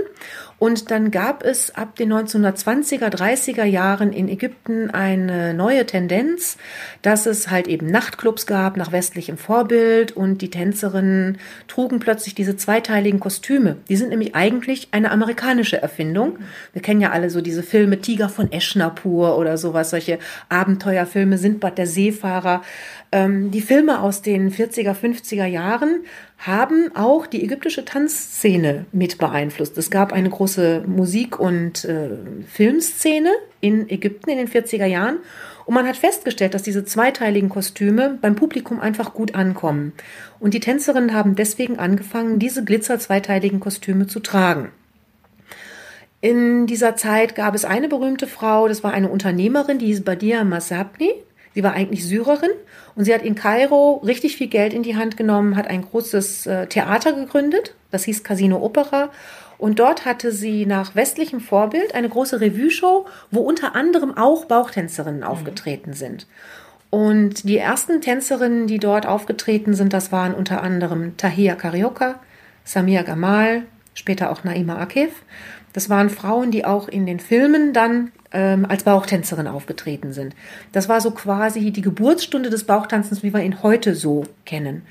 Und 0.61 0.91
dann 0.91 1.11
gab 1.11 1.43
es 1.43 1.75
ab 1.75 1.97
den 1.97 2.13
1920er, 2.13 3.09
30er 3.09 3.65
Jahren 3.65 4.13
in 4.13 4.29
Ägypten 4.29 4.91
eine 4.91 5.55
neue 5.55 5.87
Tendenz, 5.87 6.59
dass 7.01 7.25
es 7.25 7.51
halt 7.51 7.67
eben 7.67 7.87
Nachtclubs 7.87 8.45
gab 8.45 8.77
nach 8.77 8.93
westlichem 8.93 9.39
Vorbild 9.39 10.13
und 10.13 10.43
die 10.43 10.51
Tänzerinnen 10.51 11.39
trugen 11.67 11.99
plötzlich 11.99 12.35
diese 12.35 12.59
zweiteiligen 12.59 13.21
Kostüme. 13.21 13.77
Die 13.89 13.97
sind 13.97 14.11
nämlich 14.11 14.35
eigentlich 14.35 14.89
eine 14.91 15.13
amerikanische 15.13 15.81
Erfindung. 15.81 16.37
Wir 16.75 16.83
kennen 16.83 17.01
ja 17.01 17.11
alle 17.11 17.31
so 17.31 17.41
diese 17.41 17.63
Filme 17.63 17.99
Tiger 18.03 18.29
von 18.29 18.53
Eschnapur 18.53 19.39
oder 19.39 19.57
sowas, 19.57 19.89
solche 19.89 20.19
Abenteuerfilme, 20.51 21.39
Sindbad 21.39 21.79
der 21.79 21.87
Seefahrer. 21.87 22.61
Ähm, 23.13 23.51
die 23.51 23.61
Filme 23.61 24.01
aus 24.01 24.23
den 24.23 24.53
40er, 24.53 24.95
50er 24.95 25.47
Jahren 25.47 26.05
haben 26.39 26.91
auch 26.95 27.27
die 27.27 27.43
ägyptische 27.43 27.85
Tanzszene 27.85 28.87
mit 28.93 29.19
beeinflusst. 29.19 29.77
Es 29.79 29.91
gab 29.91 30.13
eine 30.13 30.31
große 30.31 30.85
Musik- 30.87 31.41
und 31.41 31.85
äh, 31.85 32.11
Filmszene 32.47 33.31
in 33.61 33.91
Ägypten 33.91 34.31
in 34.31 34.39
den 34.39 34.49
40er 34.49 34.87
Jahren 34.87 35.19
und 35.67 35.75
man 35.75 35.87
hat 35.87 35.97
festgestellt, 35.97 36.55
dass 36.55 36.63
diese 36.63 36.85
zweiteiligen 36.85 37.49
Kostüme 37.49 38.19
beim 38.21 38.35
Publikum 38.35 38.81
einfach 38.81 39.15
gut 39.15 39.35
ankommen. 39.35 39.93
Und 40.39 40.55
die 40.55 40.61
Tänzerinnen 40.61 41.15
haben 41.15 41.37
deswegen 41.37 41.79
angefangen, 41.79 42.39
diese 42.39 42.65
glitzer-zweiteiligen 42.65 43.61
Kostüme 43.61 44.07
zu 44.07 44.21
tragen. 44.21 44.73
In 46.21 46.67
dieser 46.67 46.97
Zeit 46.97 47.35
gab 47.35 47.55
es 47.55 47.65
eine 47.65 47.89
berühmte 47.89 48.27
Frau, 48.27 48.69
das 48.69 48.83
war 48.83 48.93
eine 48.93 49.09
Unternehmerin, 49.09 49.79
die 49.79 49.87
hieß 49.87 50.03
Badia 50.03 50.45
Masabni. 50.45 51.13
Sie 51.55 51.63
war 51.63 51.73
eigentlich 51.73 52.07
Syrerin 52.07 52.51
und 52.95 53.05
sie 53.05 53.15
hat 53.15 53.23
in 53.23 53.35
Kairo 53.35 54.03
richtig 54.05 54.37
viel 54.37 54.47
Geld 54.47 54.73
in 54.73 54.83
die 54.83 54.97
Hand 54.97 55.17
genommen, 55.17 55.57
hat 55.57 55.67
ein 55.67 55.83
großes 55.83 56.47
äh, 56.47 56.67
Theater 56.67 57.13
gegründet, 57.13 57.75
das 57.91 58.05
hieß 58.05 58.23
Casino 58.23 58.63
Opera. 58.63 59.11
Und 59.59 59.79
dort 59.79 60.07
hatte 60.07 60.33
sie 60.33 60.65
nach 60.65 60.95
westlichem 60.95 61.41
Vorbild 61.41 61.95
eine 61.95 62.09
große 62.09 62.41
Revue-Show, 62.41 63.05
wo 63.31 63.41
unter 63.41 63.77
anderem 63.77 64.17
auch 64.17 64.47
Bauchtänzerinnen 64.47 65.21
mhm. 65.21 65.27
aufgetreten 65.27 65.93
sind. 65.93 66.27
Und 66.89 67.45
die 67.49 67.59
ersten 67.59 68.01
Tänzerinnen, 68.01 68.67
die 68.67 68.79
dort 68.79 69.07
aufgetreten 69.07 69.75
sind, 69.75 69.93
das 69.93 70.13
waren 70.13 70.35
unter 70.35 70.63
anderem 70.63 71.17
Tahia 71.17 71.55
Karioka, 71.55 72.19
Samia 72.65 73.03
Gamal, 73.03 73.63
später 73.95 74.31
auch 74.31 74.45
Naima 74.45 74.79
Akif. 74.79 75.11
Das 75.73 75.89
waren 75.89 76.11
Frauen, 76.11 76.51
die 76.51 76.65
auch 76.65 76.89
in 76.89 77.07
den 77.07 77.21
Filmen 77.21 77.73
dann 77.73 78.13
ähm, 78.33 78.67
als 78.67 78.85
Bauchtänzerin 78.85 79.47
aufgetreten 79.47 80.13
sind. 80.13 80.35
Das 80.73 80.89
war 80.89 81.01
so 81.01 81.11
quasi 81.11 81.71
die 81.71 81.83
Geburtsstunde 81.83 82.51
des 82.51 82.65
Bauchtanzens, 82.65 83.23
wie 83.23 83.33
wir 83.33 83.43
ihn 83.43 83.63
heute 83.63 83.95
so 83.95 84.25
kennen. 84.45 84.83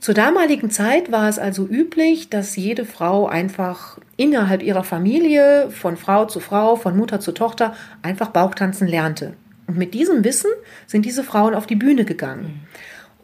Zur 0.00 0.14
damaligen 0.14 0.70
Zeit 0.70 1.10
war 1.10 1.28
es 1.30 1.38
also 1.38 1.66
üblich, 1.66 2.28
dass 2.28 2.56
jede 2.56 2.84
Frau 2.84 3.26
einfach 3.26 3.98
innerhalb 4.18 4.62
ihrer 4.62 4.84
Familie, 4.84 5.70
von 5.70 5.96
Frau 5.96 6.26
zu 6.26 6.40
Frau, 6.40 6.76
von 6.76 6.94
Mutter 6.94 7.20
zu 7.20 7.32
Tochter, 7.32 7.74
einfach 8.02 8.28
Bauchtanzen 8.28 8.86
lernte. 8.86 9.32
Und 9.66 9.78
mit 9.78 9.94
diesem 9.94 10.22
Wissen 10.22 10.50
sind 10.86 11.06
diese 11.06 11.24
Frauen 11.24 11.54
auf 11.54 11.66
die 11.66 11.76
Bühne 11.76 12.04
gegangen. 12.04 12.42
Mhm. 12.42 12.60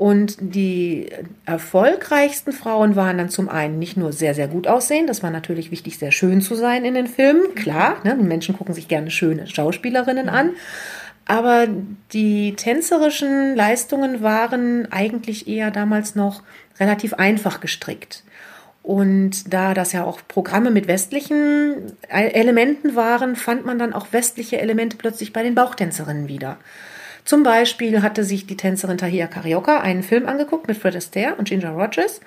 Und 0.01 0.39
die 0.41 1.11
erfolgreichsten 1.45 2.53
Frauen 2.53 2.97
waren 2.97 3.19
dann 3.19 3.29
zum 3.29 3.51
einen 3.51 3.79
nicht 3.79 3.99
nur 3.99 4.15
sehr, 4.15 4.35
sehr 4.35 4.49
gut 4.49 4.67
aussehen, 4.67 5.07
das 5.07 5.23
war 5.23 5.29
natürlich 5.29 5.71
wichtig, 5.71 5.99
sehr 5.99 6.11
schön 6.11 6.41
zu 6.41 6.55
sein 6.55 6.87
in 6.87 6.95
den 6.95 7.07
Filmen, 7.07 7.55
klar, 7.55 7.99
ne, 8.03 8.17
die 8.19 8.25
Menschen 8.25 8.57
gucken 8.57 8.75
sich 8.75 8.89
gerne 8.89 9.11
schöne 9.11 9.47
Schauspielerinnen 9.47 10.31
an, 10.31 10.53
aber 11.27 11.67
die 12.15 12.55
tänzerischen 12.57 13.55
Leistungen 13.55 14.23
waren 14.23 14.91
eigentlich 14.91 15.47
eher 15.47 15.71
damals 15.71 16.15
noch 16.15 16.45
relativ 16.79 17.13
einfach 17.13 17.61
gestrickt. 17.61 18.25
Und 18.83 19.53
da 19.53 19.75
das 19.75 19.93
ja 19.93 20.05
auch 20.05 20.21
Programme 20.27 20.71
mit 20.71 20.89
westlichen 20.89 21.93
Elementen 22.09 22.97
waren, 22.97 23.37
fand 23.37 23.67
man 23.67 23.79
dann 23.79 23.93
auch 23.93 24.07
westliche 24.13 24.63
Elemente 24.63 24.97
plötzlich 24.97 25.35
bei 25.35 25.43
den 25.43 25.55
Bauchtänzerinnen 25.55 26.27
wieder. 26.27 26.57
Zum 27.25 27.43
Beispiel 27.43 28.03
hatte 28.03 28.25
sich 28.25 28.47
die 28.47 28.57
Tänzerin 28.57 28.99
Tahia 28.99 29.27
Carioca 29.27 29.81
einen 29.81 30.03
Film 30.03 30.27
angeguckt 30.27 30.69
mit 30.69 30.77
Fred 30.77 30.97
Astaire 30.97 31.37
und 31.37 31.49
Ginger 31.49 31.71
Rogers. 31.71 32.21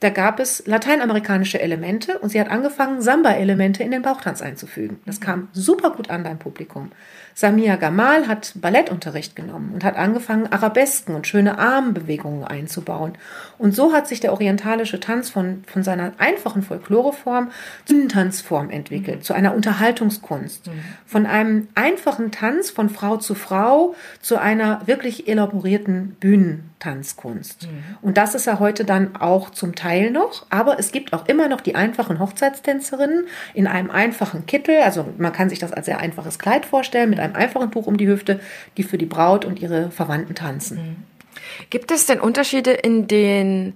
Da 0.00 0.08
gab 0.08 0.40
es 0.40 0.66
lateinamerikanische 0.66 1.60
Elemente 1.60 2.18
und 2.18 2.30
sie 2.30 2.40
hat 2.40 2.50
angefangen, 2.50 3.02
Samba-Elemente 3.02 3.82
in 3.82 3.90
den 3.90 4.00
Bauchtanz 4.00 4.40
einzufügen. 4.40 4.98
Das 5.04 5.20
kam 5.20 5.48
super 5.52 5.90
gut 5.90 6.08
an 6.08 6.22
beim 6.22 6.38
Publikum. 6.38 6.90
Samia 7.34 7.76
Gamal 7.76 8.26
hat 8.26 8.52
Ballettunterricht 8.56 9.36
genommen 9.36 9.72
und 9.74 9.84
hat 9.84 9.96
angefangen, 9.96 10.50
Arabesken 10.50 11.14
und 11.14 11.26
schöne 11.26 11.58
Armbewegungen 11.58 12.44
einzubauen. 12.44 13.12
Und 13.60 13.76
so 13.76 13.92
hat 13.92 14.08
sich 14.08 14.20
der 14.20 14.32
orientalische 14.32 15.00
Tanz 15.00 15.28
von, 15.28 15.64
von 15.66 15.82
seiner 15.82 16.12
einfachen 16.16 16.62
Folkloreform 16.62 17.50
zu 17.84 17.94
einer 17.94 18.08
Tanzform 18.08 18.70
entwickelt, 18.70 19.18
mhm. 19.18 19.22
zu 19.22 19.34
einer 19.34 19.54
Unterhaltungskunst. 19.54 20.68
Mhm. 20.68 20.72
Von 21.04 21.26
einem 21.26 21.68
einfachen 21.74 22.30
Tanz 22.30 22.70
von 22.70 22.88
Frau 22.88 23.18
zu 23.18 23.34
Frau 23.34 23.94
zu 24.22 24.38
einer 24.38 24.80
wirklich 24.86 25.28
elaborierten 25.28 26.16
Bühnentanzkunst. 26.20 27.64
Mhm. 27.64 27.96
Und 28.00 28.16
das 28.16 28.34
ist 28.34 28.46
ja 28.46 28.60
heute 28.60 28.86
dann 28.86 29.16
auch 29.16 29.50
zum 29.50 29.74
Teil 29.74 30.10
noch, 30.10 30.46
aber 30.48 30.78
es 30.78 30.90
gibt 30.90 31.12
auch 31.12 31.28
immer 31.28 31.46
noch 31.48 31.60
die 31.60 31.74
einfachen 31.74 32.18
Hochzeitstänzerinnen 32.18 33.26
in 33.52 33.66
einem 33.66 33.90
einfachen 33.90 34.46
Kittel, 34.46 34.78
also 34.80 35.06
man 35.18 35.34
kann 35.34 35.50
sich 35.50 35.58
das 35.58 35.74
als 35.74 35.84
sehr 35.84 36.00
einfaches 36.00 36.38
Kleid 36.38 36.64
vorstellen, 36.64 37.10
mit 37.10 37.20
einem 37.20 37.34
einfachen 37.34 37.70
Tuch 37.70 37.86
um 37.86 37.98
die 37.98 38.08
Hüfte, 38.08 38.40
die 38.78 38.84
für 38.84 38.96
die 38.96 39.04
Braut 39.04 39.44
und 39.44 39.60
ihre 39.60 39.90
Verwandten 39.90 40.34
tanzen. 40.34 41.04
Gibt 41.68 41.90
es 41.90 42.06
denn 42.06 42.20
Unterschiede 42.20 42.72
in 42.72 43.06
den 43.06 43.74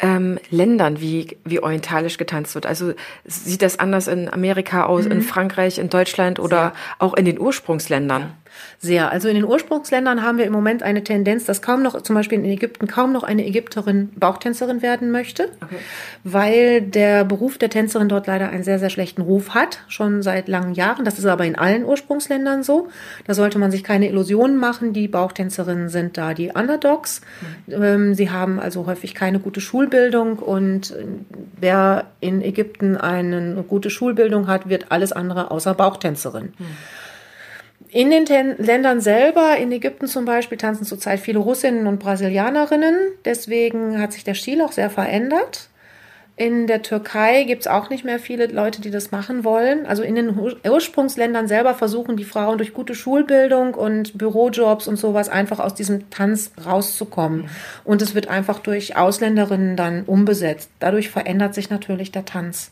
ähm, 0.00 0.38
Ländern, 0.50 1.00
wie, 1.00 1.36
wie 1.44 1.60
orientalisch 1.60 2.16
getanzt 2.16 2.54
wird. 2.54 2.66
Also 2.66 2.94
sieht 3.24 3.62
das 3.62 3.78
anders 3.78 4.08
in 4.08 4.32
Amerika 4.32 4.86
aus, 4.86 5.04
mhm. 5.04 5.12
in 5.12 5.22
Frankreich, 5.22 5.78
in 5.78 5.90
Deutschland 5.90 6.38
oder 6.38 6.72
Sehr. 6.72 6.72
auch 6.98 7.14
in 7.14 7.26
den 7.26 7.38
Ursprungsländern? 7.38 8.22
Ja. 8.22 8.36
Sehr. 8.78 9.10
Also 9.10 9.28
in 9.28 9.34
den 9.34 9.44
Ursprungsländern 9.44 10.22
haben 10.22 10.38
wir 10.38 10.46
im 10.46 10.52
Moment 10.52 10.82
eine 10.82 11.04
Tendenz, 11.04 11.44
dass 11.44 11.62
kaum 11.62 11.82
noch, 11.82 12.00
zum 12.02 12.14
Beispiel 12.14 12.38
in 12.38 12.44
Ägypten, 12.44 12.86
kaum 12.86 13.12
noch 13.12 13.22
eine 13.22 13.46
Ägypterin 13.46 14.10
Bauchtänzerin 14.16 14.82
werden 14.82 15.10
möchte, 15.10 15.48
okay. 15.62 15.76
weil 16.24 16.82
der 16.82 17.24
Beruf 17.24 17.58
der 17.58 17.70
Tänzerin 17.70 18.08
dort 18.08 18.26
leider 18.26 18.48
einen 18.50 18.62
sehr, 18.62 18.78
sehr 18.78 18.90
schlechten 18.90 19.22
Ruf 19.22 19.50
hat, 19.50 19.80
schon 19.88 20.22
seit 20.22 20.48
langen 20.48 20.74
Jahren. 20.74 21.04
Das 21.04 21.18
ist 21.18 21.26
aber 21.26 21.44
in 21.44 21.56
allen 21.56 21.84
Ursprungsländern 21.84 22.62
so. 22.62 22.88
Da 23.26 23.34
sollte 23.34 23.58
man 23.58 23.70
sich 23.70 23.84
keine 23.84 24.08
Illusionen 24.08 24.56
machen. 24.56 24.92
Die 24.92 25.08
Bauchtänzerinnen 25.08 25.88
sind 25.88 26.16
da 26.16 26.34
die 26.34 26.50
Underdogs. 26.50 27.20
Mhm. 27.66 28.14
Sie 28.14 28.30
haben 28.30 28.60
also 28.60 28.86
häufig 28.86 29.14
keine 29.14 29.40
gute 29.40 29.60
Schulbildung 29.60 30.38
und 30.38 30.94
wer 31.60 32.06
in 32.20 32.42
Ägypten 32.42 32.96
eine 32.96 33.64
gute 33.68 33.90
Schulbildung 33.90 34.46
hat, 34.46 34.68
wird 34.68 34.86
alles 34.90 35.12
andere 35.12 35.50
außer 35.50 35.74
Bauchtänzerin. 35.74 36.52
Mhm. 36.58 36.66
In 37.92 38.10
den 38.10 38.24
Ten 38.24 38.56
Ländern 38.58 39.00
selber, 39.00 39.56
in 39.56 39.72
Ägypten 39.72 40.06
zum 40.06 40.24
Beispiel, 40.24 40.58
tanzen 40.58 40.84
zurzeit 40.84 41.20
viele 41.20 41.40
Russinnen 41.40 41.86
und 41.86 41.98
Brasilianerinnen. 41.98 42.96
Deswegen 43.24 44.00
hat 44.00 44.12
sich 44.12 44.24
der 44.24 44.34
Stil 44.34 44.62
auch 44.62 44.72
sehr 44.72 44.90
verändert. 44.90 45.70
In 46.36 46.66
der 46.66 46.80
Türkei 46.80 47.44
gibt 47.44 47.62
es 47.62 47.66
auch 47.66 47.90
nicht 47.90 48.02
mehr 48.02 48.18
viele 48.18 48.46
Leute, 48.46 48.80
die 48.80 48.90
das 48.90 49.10
machen 49.10 49.44
wollen. 49.44 49.84
Also 49.84 50.02
in 50.02 50.14
den 50.14 50.38
Ursprungsländern 50.66 51.48
selber 51.48 51.74
versuchen 51.74 52.16
die 52.16 52.24
Frauen 52.24 52.56
durch 52.56 52.72
gute 52.72 52.94
Schulbildung 52.94 53.74
und 53.74 54.16
Bürojobs 54.16 54.88
und 54.88 54.96
sowas 54.96 55.28
einfach 55.28 55.58
aus 55.58 55.74
diesem 55.74 56.08
Tanz 56.08 56.52
rauszukommen. 56.64 57.50
Und 57.84 58.00
es 58.00 58.14
wird 58.14 58.28
einfach 58.28 58.60
durch 58.60 58.96
Ausländerinnen 58.96 59.76
dann 59.76 60.04
umbesetzt. 60.04 60.70
Dadurch 60.78 61.10
verändert 61.10 61.54
sich 61.54 61.68
natürlich 61.68 62.10
der 62.10 62.24
Tanz. 62.24 62.70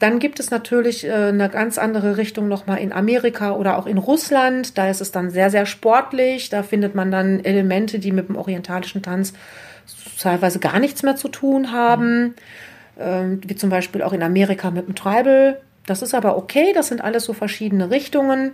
Dann 0.00 0.18
gibt 0.18 0.40
es 0.40 0.50
natürlich 0.50 1.06
äh, 1.06 1.12
eine 1.12 1.50
ganz 1.50 1.76
andere 1.78 2.16
Richtung 2.16 2.48
nochmal 2.48 2.78
in 2.78 2.92
Amerika 2.92 3.52
oder 3.52 3.78
auch 3.78 3.86
in 3.86 3.98
Russland. 3.98 4.76
Da 4.78 4.88
ist 4.88 5.02
es 5.02 5.12
dann 5.12 5.30
sehr, 5.30 5.50
sehr 5.50 5.66
sportlich. 5.66 6.48
Da 6.48 6.62
findet 6.62 6.94
man 6.94 7.10
dann 7.10 7.44
Elemente, 7.44 7.98
die 7.98 8.10
mit 8.10 8.28
dem 8.28 8.36
orientalischen 8.36 9.02
Tanz 9.02 9.34
teilweise 10.18 10.58
gar 10.58 10.78
nichts 10.80 11.02
mehr 11.02 11.16
zu 11.16 11.28
tun 11.28 11.70
haben, 11.70 12.34
ähm, 12.98 13.40
wie 13.44 13.56
zum 13.56 13.68
Beispiel 13.68 14.02
auch 14.02 14.14
in 14.14 14.22
Amerika 14.22 14.70
mit 14.70 14.88
dem 14.88 14.94
Tribal. 14.94 15.60
Das 15.84 16.00
ist 16.00 16.14
aber 16.14 16.38
okay, 16.38 16.72
das 16.74 16.88
sind 16.88 17.02
alles 17.02 17.24
so 17.24 17.34
verschiedene 17.34 17.90
Richtungen. 17.90 18.52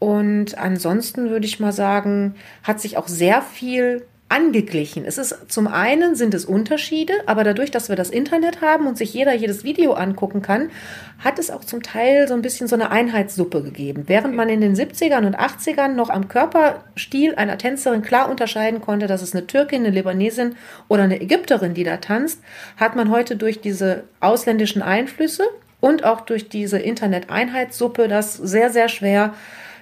Und 0.00 0.58
ansonsten 0.58 1.30
würde 1.30 1.46
ich 1.46 1.60
mal 1.60 1.72
sagen, 1.72 2.34
hat 2.64 2.80
sich 2.80 2.96
auch 2.96 3.06
sehr 3.06 3.40
viel 3.40 4.04
angeglichen. 4.32 5.04
Es 5.04 5.18
ist 5.18 5.52
zum 5.52 5.68
einen 5.68 6.14
sind 6.14 6.32
es 6.32 6.46
Unterschiede, 6.46 7.12
aber 7.26 7.44
dadurch, 7.44 7.70
dass 7.70 7.90
wir 7.90 7.96
das 7.96 8.08
Internet 8.08 8.62
haben 8.62 8.86
und 8.86 8.96
sich 8.96 9.12
jeder 9.12 9.34
jedes 9.34 9.62
Video 9.62 9.92
angucken 9.92 10.40
kann, 10.40 10.70
hat 11.18 11.38
es 11.38 11.50
auch 11.50 11.64
zum 11.64 11.82
Teil 11.82 12.26
so 12.26 12.32
ein 12.32 12.40
bisschen 12.40 12.66
so 12.66 12.74
eine 12.74 12.90
Einheitssuppe 12.90 13.62
gegeben. 13.62 14.04
Während 14.06 14.34
man 14.34 14.48
in 14.48 14.62
den 14.62 14.74
70ern 14.74 15.26
und 15.26 15.38
80ern 15.38 15.88
noch 15.88 16.08
am 16.08 16.28
Körperstil 16.28 17.34
einer 17.34 17.58
Tänzerin 17.58 18.00
klar 18.00 18.30
unterscheiden 18.30 18.80
konnte, 18.80 19.06
dass 19.06 19.20
es 19.20 19.34
eine 19.34 19.46
Türkin, 19.46 19.84
eine 19.84 19.94
Libanesin 19.94 20.56
oder 20.88 21.02
eine 21.02 21.20
Ägypterin, 21.20 21.74
die 21.74 21.84
da 21.84 21.98
tanzt, 21.98 22.40
hat 22.78 22.96
man 22.96 23.10
heute 23.10 23.36
durch 23.36 23.60
diese 23.60 24.04
ausländischen 24.20 24.80
Einflüsse 24.80 25.44
und 25.80 26.04
auch 26.04 26.22
durch 26.22 26.48
diese 26.48 26.78
Internet-Einheitssuppe 26.78 28.08
das 28.08 28.34
sehr, 28.34 28.70
sehr 28.70 28.88
schwer, 28.88 29.34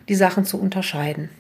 die 0.08 0.16
Sachen 0.16 0.44
zu 0.44 0.60
unterscheiden. 0.60 1.30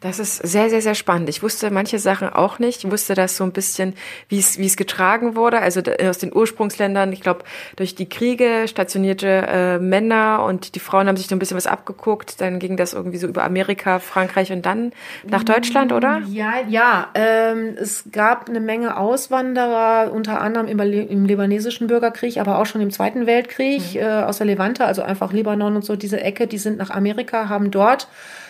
Das 0.00 0.20
ist 0.20 0.36
sehr, 0.36 0.70
sehr, 0.70 0.80
sehr 0.80 0.94
spannend. 0.94 1.28
Ich 1.28 1.42
wusste 1.42 1.72
manche 1.72 1.98
Sachen 1.98 2.28
auch 2.28 2.60
nicht. 2.60 2.84
Ich 2.84 2.90
wusste 2.90 3.14
das 3.14 3.36
so 3.36 3.42
ein 3.42 3.50
bisschen, 3.50 3.94
wie 4.28 4.38
es, 4.38 4.56
wie 4.56 4.66
es 4.66 4.76
getragen 4.76 5.34
wurde. 5.34 5.58
Also 5.58 5.82
aus 6.08 6.18
den 6.18 6.32
Ursprungsländern, 6.32 7.12
ich 7.12 7.20
glaube, 7.20 7.42
durch 7.74 7.96
die 7.96 8.08
Kriege 8.08 8.68
stationierte 8.68 9.26
äh, 9.26 9.78
Männer 9.80 10.44
und 10.44 10.76
die 10.76 10.78
Frauen 10.78 11.08
haben 11.08 11.16
sich 11.16 11.26
so 11.26 11.34
ein 11.34 11.40
bisschen 11.40 11.56
was 11.56 11.66
abgeguckt. 11.66 12.40
Dann 12.40 12.60
ging 12.60 12.76
das 12.76 12.92
irgendwie 12.92 13.18
so 13.18 13.26
über 13.26 13.42
Amerika, 13.42 13.98
Frankreich 13.98 14.52
und 14.52 14.64
dann 14.64 14.92
nach 15.24 15.42
Deutschland, 15.42 15.92
oder? 15.92 16.22
Ja, 16.28 16.52
ja. 16.68 17.08
Ähm, 17.14 17.76
es 17.76 18.04
gab 18.12 18.48
eine 18.48 18.60
Menge 18.60 18.96
Auswanderer, 18.96 20.12
unter 20.12 20.40
anderem 20.40 20.68
im, 20.68 20.78
im 20.78 21.24
libanesischen 21.24 21.88
Bürgerkrieg, 21.88 22.38
aber 22.38 22.60
auch 22.60 22.66
schon 22.66 22.82
im 22.82 22.92
Zweiten 22.92 23.26
Weltkrieg 23.26 23.94
mhm. 23.94 24.00
äh, 24.00 24.22
aus 24.22 24.38
der 24.38 24.46
Levante, 24.46 24.84
also 24.84 25.02
einfach 25.02 25.32
Libanon 25.32 25.74
und 25.74 25.84
so 25.84 25.96
diese 25.96 26.20
Ecke. 26.20 26.46
Die 26.46 26.58
sind 26.58 26.78
nach 26.78 26.90
Amerika, 26.90 27.48
haben 27.48 27.72
dort 27.72 28.06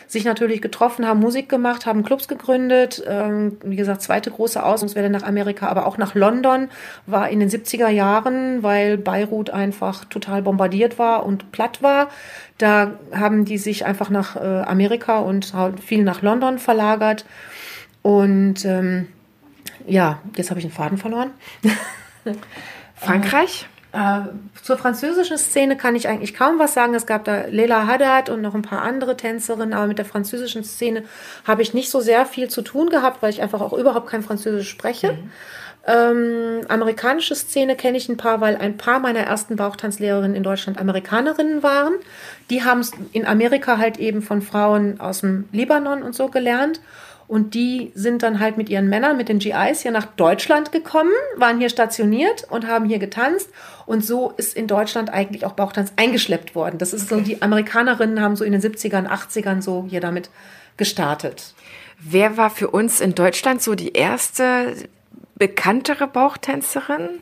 sich 0.08 0.24
natürlich 0.24 0.62
getroffen, 0.62 1.06
haben 1.06 1.20
Musik 1.20 1.48
gemacht, 1.48 1.86
haben 1.86 2.02
Clubs 2.02 2.28
gegründet. 2.28 3.04
Ähm, 3.06 3.58
wie 3.62 3.76
gesagt, 3.76 4.02
zweite 4.02 4.30
große 4.30 4.62
Ausgangswelle 4.62 5.10
nach 5.10 5.22
Amerika, 5.22 5.68
aber 5.68 5.86
auch 5.86 5.98
nach 5.98 6.14
London 6.14 6.68
war 7.06 7.28
in 7.28 7.40
den 7.40 7.50
70er 7.50 7.88
Jahren, 7.88 8.62
weil 8.62 8.96
Beirut 8.96 9.50
einfach 9.50 10.06
total 10.06 10.42
bombardiert 10.42 10.98
war 10.98 11.26
und 11.26 11.52
platt 11.52 11.82
war. 11.82 12.08
Da 12.56 12.92
haben 13.12 13.44
die 13.44 13.58
sich 13.58 13.84
einfach 13.84 14.08
nach 14.08 14.36
äh, 14.36 14.40
Amerika 14.40 15.18
und 15.18 15.52
viel 15.84 16.02
nach 16.02 16.22
London 16.22 16.58
verlagert. 16.58 17.26
Und 18.02 18.64
ähm, 18.64 19.08
ja, 19.86 20.20
jetzt 20.36 20.50
habe 20.50 20.58
ich 20.58 20.66
den 20.66 20.72
Faden 20.72 20.98
verloren. 20.98 21.30
Frankreich? 22.96 23.68
Äh, 23.92 24.20
zur 24.62 24.76
französischen 24.76 25.38
Szene 25.38 25.76
kann 25.76 25.96
ich 25.96 26.08
eigentlich 26.08 26.34
kaum 26.34 26.58
was 26.58 26.74
sagen. 26.74 26.94
Es 26.94 27.06
gab 27.06 27.24
da 27.24 27.44
Leila 27.50 27.86
Haddad 27.86 28.28
und 28.28 28.42
noch 28.42 28.54
ein 28.54 28.62
paar 28.62 28.82
andere 28.82 29.16
Tänzerinnen, 29.16 29.72
aber 29.72 29.86
mit 29.86 29.98
der 29.98 30.04
französischen 30.04 30.62
Szene 30.62 31.04
habe 31.46 31.62
ich 31.62 31.72
nicht 31.72 31.90
so 31.90 32.00
sehr 32.00 32.26
viel 32.26 32.48
zu 32.48 32.62
tun 32.62 32.90
gehabt, 32.90 33.22
weil 33.22 33.30
ich 33.30 33.40
einfach 33.40 33.60
auch 33.60 33.72
überhaupt 33.72 34.08
kein 34.08 34.22
Französisch 34.22 34.68
spreche. 34.68 35.12
Mhm. 35.12 35.30
Ähm, 35.86 36.60
amerikanische 36.68 37.34
Szene 37.34 37.74
kenne 37.74 37.96
ich 37.96 38.10
ein 38.10 38.18
paar, 38.18 38.42
weil 38.42 38.56
ein 38.56 38.76
paar 38.76 38.98
meiner 38.98 39.20
ersten 39.20 39.56
Bauchtanzlehrerinnen 39.56 40.36
in 40.36 40.42
Deutschland 40.42 40.78
Amerikanerinnen 40.78 41.62
waren. 41.62 41.94
Die 42.50 42.62
haben 42.62 42.80
es 42.80 42.92
in 43.12 43.26
Amerika 43.26 43.78
halt 43.78 43.96
eben 43.96 44.20
von 44.20 44.42
Frauen 44.42 45.00
aus 45.00 45.20
dem 45.20 45.48
Libanon 45.50 46.02
und 46.02 46.14
so 46.14 46.28
gelernt. 46.28 46.82
Und 47.28 47.52
die 47.52 47.92
sind 47.94 48.22
dann 48.22 48.40
halt 48.40 48.56
mit 48.56 48.70
ihren 48.70 48.88
Männern, 48.88 49.18
mit 49.18 49.28
den 49.28 49.38
GIs 49.38 49.82
hier 49.82 49.90
nach 49.90 50.06
Deutschland 50.06 50.72
gekommen, 50.72 51.12
waren 51.36 51.58
hier 51.58 51.68
stationiert 51.68 52.46
und 52.50 52.66
haben 52.66 52.86
hier 52.86 52.98
getanzt. 52.98 53.50
Und 53.84 54.04
so 54.04 54.32
ist 54.38 54.56
in 54.56 54.66
Deutschland 54.66 55.10
eigentlich 55.10 55.44
auch 55.44 55.52
Bauchtanz 55.52 55.92
eingeschleppt 55.96 56.54
worden. 56.54 56.78
Das 56.78 56.94
ist 56.94 57.10
so, 57.10 57.20
die 57.20 57.42
Amerikanerinnen 57.42 58.22
haben 58.22 58.34
so 58.34 58.44
in 58.44 58.52
den 58.52 58.62
70ern, 58.62 59.06
80ern 59.06 59.60
so 59.60 59.86
hier 59.88 60.00
damit 60.00 60.30
gestartet. 60.78 61.54
Wer 62.00 62.38
war 62.38 62.48
für 62.48 62.70
uns 62.70 63.00
in 63.00 63.14
Deutschland 63.14 63.60
so 63.60 63.74
die 63.74 63.92
erste 63.92 64.74
bekanntere 65.34 66.06
Bauchtänzerin? 66.06 67.20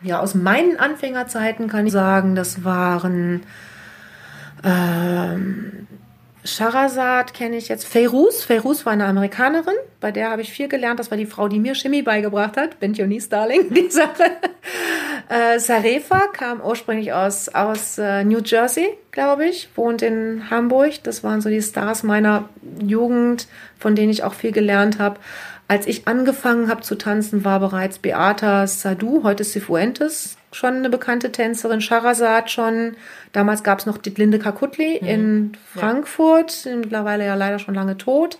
Ja, 0.00 0.20
aus 0.20 0.34
meinen 0.34 0.78
Anfängerzeiten 0.78 1.68
kann 1.68 1.86
ich 1.86 1.92
sagen, 1.92 2.34
das 2.36 2.64
waren 2.64 3.42
ähm, 4.64 5.86
Shahrazad 6.46 7.34
kenne 7.34 7.56
ich 7.56 7.68
jetzt. 7.68 7.86
Feiruz. 7.86 8.42
Feiruz 8.44 8.86
war 8.86 8.92
eine 8.92 9.06
Amerikanerin. 9.06 9.74
Bei 10.00 10.12
der 10.12 10.30
habe 10.30 10.42
ich 10.42 10.52
viel 10.52 10.68
gelernt. 10.68 11.00
Das 11.00 11.10
war 11.10 11.18
die 11.18 11.26
Frau, 11.26 11.48
die 11.48 11.58
mir 11.58 11.74
Chemie 11.74 12.02
beigebracht 12.02 12.56
hat. 12.56 12.78
Bentionis 12.80 13.28
Darling, 13.28 13.68
die 13.74 13.90
Sache. 13.90 14.24
Äh, 15.28 15.58
Sarefa 15.58 16.20
kam 16.32 16.60
ursprünglich 16.60 17.12
aus, 17.12 17.48
aus 17.48 17.98
äh, 17.98 18.24
New 18.24 18.40
Jersey, 18.44 18.96
glaube 19.10 19.46
ich. 19.46 19.68
Wohnt 19.74 20.02
in 20.02 20.48
Hamburg. 20.50 21.02
Das 21.02 21.24
waren 21.24 21.40
so 21.40 21.48
die 21.48 21.62
Stars 21.62 22.02
meiner 22.02 22.48
Jugend, 22.80 23.48
von 23.78 23.94
denen 23.94 24.10
ich 24.10 24.22
auch 24.22 24.34
viel 24.34 24.52
gelernt 24.52 24.98
habe. 24.98 25.18
Als 25.68 25.86
ich 25.88 26.06
angefangen 26.06 26.68
habe 26.68 26.82
zu 26.82 26.94
tanzen, 26.94 27.44
war 27.44 27.58
bereits 27.58 27.98
Beata 27.98 28.68
Sadu, 28.68 29.24
heute 29.24 29.42
Sifuentes, 29.42 30.36
schon 30.56 30.76
eine 30.76 30.90
bekannte 30.90 31.30
Tänzerin, 31.32 31.80
Sharazad 31.80 32.50
schon. 32.50 32.96
Damals 33.32 33.62
gab 33.62 33.78
es 33.78 33.86
noch 33.86 33.98
Ditlinde 33.98 34.38
Kakutli 34.38 34.98
mhm. 35.00 35.08
in 35.08 35.52
Frankfurt, 35.74 36.64
ja. 36.64 36.76
mittlerweile 36.76 37.26
ja 37.26 37.34
leider 37.34 37.58
schon 37.58 37.74
lange 37.74 37.98
tot. 37.98 38.38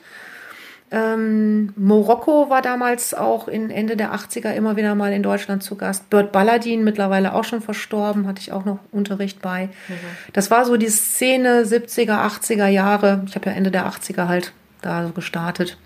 Ähm, 0.90 1.72
Morocco 1.76 2.48
war 2.48 2.62
damals 2.62 3.12
auch 3.12 3.48
in 3.48 3.70
Ende 3.70 3.96
der 3.96 4.14
80er 4.14 4.52
immer 4.52 4.76
wieder 4.76 4.94
mal 4.94 5.12
in 5.12 5.22
Deutschland 5.22 5.62
zu 5.62 5.74
Gast. 5.74 6.08
Bert 6.10 6.32
Balladin, 6.32 6.84
mittlerweile 6.84 7.34
auch 7.34 7.44
schon 7.44 7.60
verstorben, 7.60 8.26
hatte 8.26 8.40
ich 8.40 8.52
auch 8.52 8.64
noch 8.64 8.78
Unterricht 8.92 9.42
bei. 9.42 9.66
Mhm. 9.88 9.94
Das 10.32 10.50
war 10.50 10.64
so 10.64 10.76
die 10.76 10.88
Szene 10.88 11.64
70er, 11.64 12.24
80er 12.24 12.68
Jahre. 12.68 13.24
Ich 13.26 13.34
habe 13.34 13.50
ja 13.50 13.56
Ende 13.56 13.70
der 13.70 13.86
80er 13.86 14.28
halt 14.28 14.52
da 14.80 15.06
so 15.06 15.12
gestartet. 15.12 15.76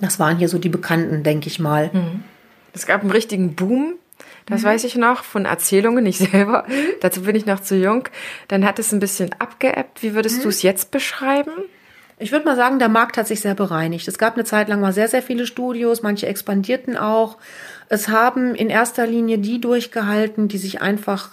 Das 0.00 0.18
waren 0.18 0.38
hier 0.38 0.48
so 0.48 0.58
die 0.58 0.70
Bekannten, 0.70 1.22
denke 1.22 1.46
ich 1.46 1.60
mal. 1.60 1.90
Mhm. 1.92 2.24
Es 2.72 2.86
gab 2.86 3.02
einen 3.02 3.10
richtigen 3.10 3.54
Boom 3.54 3.99
das 4.50 4.62
mhm. 4.62 4.66
weiß 4.66 4.84
ich 4.84 4.96
noch 4.96 5.24
von 5.24 5.44
Erzählungen, 5.44 6.04
nicht 6.04 6.18
selber. 6.30 6.64
Mhm. 6.68 6.72
Dazu 7.00 7.22
bin 7.22 7.36
ich 7.36 7.46
noch 7.46 7.60
zu 7.60 7.76
jung. 7.76 8.08
Dann 8.48 8.64
hat 8.64 8.78
es 8.78 8.92
ein 8.92 9.00
bisschen 9.00 9.30
abgeebbt. 9.38 10.02
Wie 10.02 10.14
würdest 10.14 10.38
mhm. 10.38 10.42
du 10.42 10.48
es 10.48 10.62
jetzt 10.62 10.90
beschreiben? 10.90 11.52
Ich 12.22 12.32
würde 12.32 12.44
mal 12.44 12.56
sagen, 12.56 12.78
der 12.78 12.90
Markt 12.90 13.16
hat 13.16 13.26
sich 13.26 13.40
sehr 13.40 13.54
bereinigt. 13.54 14.06
Es 14.06 14.18
gab 14.18 14.34
eine 14.34 14.44
Zeit 14.44 14.68
lang 14.68 14.82
mal 14.82 14.92
sehr, 14.92 15.08
sehr 15.08 15.22
viele 15.22 15.46
Studios, 15.46 16.02
manche 16.02 16.26
expandierten 16.26 16.98
auch. 16.98 17.38
Es 17.88 18.08
haben 18.08 18.54
in 18.54 18.68
erster 18.68 19.06
Linie 19.06 19.38
die 19.38 19.58
durchgehalten, 19.58 20.46
die 20.46 20.58
sich 20.58 20.82
einfach 20.82 21.30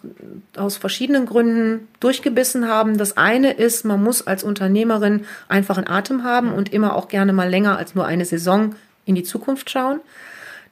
aus 0.56 0.78
verschiedenen 0.78 1.26
Gründen 1.26 1.90
durchgebissen 2.00 2.70
haben. 2.70 2.98
Das 2.98 3.18
eine 3.18 3.52
ist, 3.52 3.84
man 3.84 4.02
muss 4.02 4.26
als 4.26 4.46
Unternehmerin 4.46 5.26
einfach 5.50 5.78
einen 5.78 5.90
Atem 5.90 6.24
haben 6.24 6.54
und 6.54 6.72
immer 6.72 6.96
auch 6.96 7.10
gerne 7.10 7.34
mal 7.34 7.50
länger 7.50 7.78
als 7.78 7.94
nur 7.94 8.06
eine 8.06 8.24
Saison 8.24 8.74
in 9.06 9.16
die 9.16 9.24
Zukunft 9.24 9.70
schauen. 9.70 10.00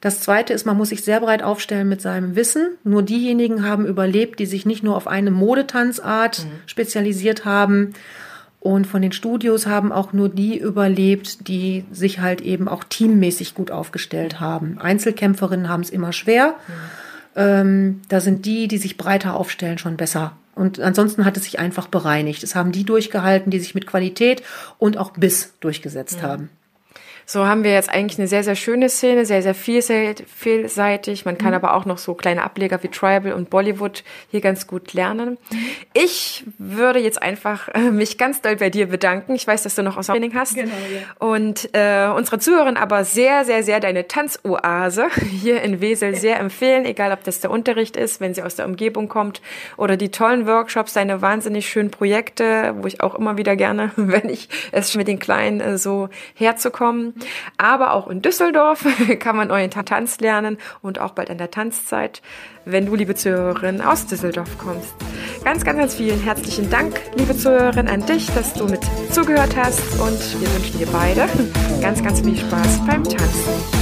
Das 0.06 0.20
zweite 0.20 0.54
ist, 0.54 0.68
man 0.68 0.78
muss 0.78 0.90
sich 0.90 1.04
sehr 1.04 1.20
breit 1.20 1.42
aufstellen 1.42 1.90
mit 1.90 2.00
seinem 2.00 2.36
Wissen. 2.36 2.78
Nur 2.84 3.02
diejenigen 3.02 3.68
haben 3.68 3.88
überlebt, 3.88 4.38
die 4.38 4.46
sich 4.46 4.64
nicht 4.64 4.84
nur 4.84 4.96
auf 4.96 5.08
eine 5.08 5.32
Modetanzart 5.32 6.46
mhm. 6.46 6.52
spezialisiert 6.68 7.44
haben. 7.44 7.96
Und 8.60 8.86
von 8.86 9.02
den 9.02 9.14
Studios 9.14 9.66
haben 9.66 9.92
auch 9.92 10.14
nur 10.14 10.30
die 10.30 10.60
überlebt, 10.60 11.48
die 11.48 11.86
sich 11.92 12.20
halt 12.20 12.42
eben 12.42 12.68
auch 12.68 12.84
teammäßig 12.84 13.56
gut 13.56 13.72
aufgestellt 13.72 14.40
haben. 14.40 14.78
Einzelkämpferinnen 14.78 15.70
haben 15.70 15.82
es 15.82 15.90
immer 15.90 16.14
schwer. 16.14 16.50
Mhm. 16.50 16.74
Ähm, 17.36 18.02
da 18.08 18.20
sind 18.20 18.46
die, 18.46 18.68
die 18.68 18.78
sich 18.78 18.98
breiter 18.98 19.36
aufstellen, 19.36 19.80
schon 19.80 19.98
besser. 19.98 20.34
Und 20.54 20.80
ansonsten 20.80 21.26
hat 21.26 21.36
es 21.36 21.46
sich 21.46 21.58
einfach 21.58 21.88
bereinigt. 21.88 22.44
Es 22.44 22.54
haben 22.54 22.72
die 22.72 22.84
durchgehalten, 22.84 23.50
die 23.50 23.60
sich 23.60 23.74
mit 23.74 23.88
Qualität 23.88 24.44
und 24.78 25.00
auch 25.00 25.14
Biss 25.14 25.56
durchgesetzt 25.62 26.22
mhm. 26.22 26.28
haben. 26.28 26.50
So 27.28 27.48
haben 27.48 27.64
wir 27.64 27.74
jetzt 27.74 27.90
eigentlich 27.90 28.20
eine 28.20 28.28
sehr, 28.28 28.44
sehr 28.44 28.56
schöne 28.56 28.88
Szene, 28.88 29.26
sehr, 29.26 29.42
sehr 29.42 29.56
vielseitig. 29.56 31.26
Man 31.26 31.38
kann 31.38 31.50
mhm. 31.50 31.56
aber 31.56 31.74
auch 31.74 31.86
noch 31.86 31.98
so 31.98 32.14
kleine 32.14 32.44
Ableger 32.44 32.82
wie 32.84 32.88
Tribal 32.88 33.34
und 33.34 33.50
Bollywood 33.50 34.04
hier 34.30 34.42
ganz 34.42 34.68
gut 34.68 34.94
lernen. 34.94 35.38
Mhm. 35.52 35.58
Ich 35.94 36.44
würde 36.60 37.00
jetzt 37.00 37.22
einfach 37.22 37.68
äh, 37.70 37.92
mich 37.92 38.20
ganz 38.20 38.42
doll 38.42 38.58
bei 38.58 38.70
dir 38.70 38.88
bedanken. 38.88 39.34
Ich 39.34 39.48
weiß, 39.48 39.64
dass 39.64 39.74
du 39.74 39.82
noch 39.82 39.98
aus 39.98 40.08
Training 40.08 40.36
hast. 40.36 40.54
Genau, 40.54 40.72
ja. 40.72 41.26
Und 41.26 41.70
äh, 41.74 42.08
unsere 42.16 42.38
Zuhörerin 42.38 42.78
aber 42.78 43.04
sehr, 43.06 43.44
sehr, 43.44 43.64
sehr 43.64 43.80
deine 43.80 44.08
Tanzoase 44.08 45.08
hier 45.42 45.64
in 45.64 45.82
Wesel 45.82 46.16
sehr 46.16 46.40
empfehlen, 46.40 46.86
egal 46.86 47.12
ob 47.12 47.24
das 47.24 47.40
der 47.40 47.50
Unterricht 47.50 47.98
ist, 47.98 48.22
wenn 48.22 48.36
sie 48.36 48.44
aus 48.44 48.56
der 48.56 48.68
Umgebung 48.68 49.10
kommt 49.10 49.42
oder 49.78 49.98
die 49.98 50.12
tollen 50.12 50.46
Workshops, 50.46 50.94
deine 50.94 51.24
wahnsinnig 51.24 51.68
schönen 51.68 51.90
Projekte, 51.90 52.76
wo 52.78 52.88
ich 52.88 53.02
auch 53.02 53.16
immer 53.16 53.38
wieder 53.38 53.56
gerne, 53.56 53.92
wenn 53.96 54.30
ich 54.30 54.48
es 54.72 54.96
mit 54.96 55.08
den 55.08 55.18
Kleinen 55.18 55.60
äh, 55.60 55.78
so 55.80 56.10
herzukommen. 56.36 56.85
Aber 57.58 57.94
auch 57.94 58.08
in 58.08 58.22
Düsseldorf 58.22 58.86
kann 59.20 59.36
man 59.36 59.52
euren 59.52 59.72
Tanz 59.72 60.20
lernen 60.20 60.58
und 60.82 61.00
auch 61.00 61.12
bald 61.12 61.30
an 61.30 61.38
der 61.38 61.52
Tanzzeit, 61.52 62.22
wenn 62.66 62.86
du, 62.86 62.96
liebe 62.96 63.16
Zuhörerin, 63.16 63.82
aus 63.82 64.08
Düsseldorf 64.08 64.58
kommst. 64.58 64.94
Ganz, 65.44 65.64
ganz, 65.64 65.80
ganz 65.80 65.96
vielen 65.96 66.22
herzlichen 66.22 66.70
Dank, 66.70 67.00
liebe 67.16 67.36
Zuhörerin, 67.36 67.88
an 67.88 68.06
dich, 68.06 68.28
dass 68.34 68.54
du 68.54 68.66
mit 68.66 68.82
zugehört 69.12 69.56
hast 69.56 69.82
und 70.00 70.42
wir 70.42 70.54
wünschen 70.56 70.80
dir 70.80 70.88
beide 70.88 71.28
ganz, 71.82 72.04
ganz 72.04 72.22
viel 72.22 72.38
Spaß 72.38 72.86
beim 72.86 73.04
Tanzen. 73.04 73.75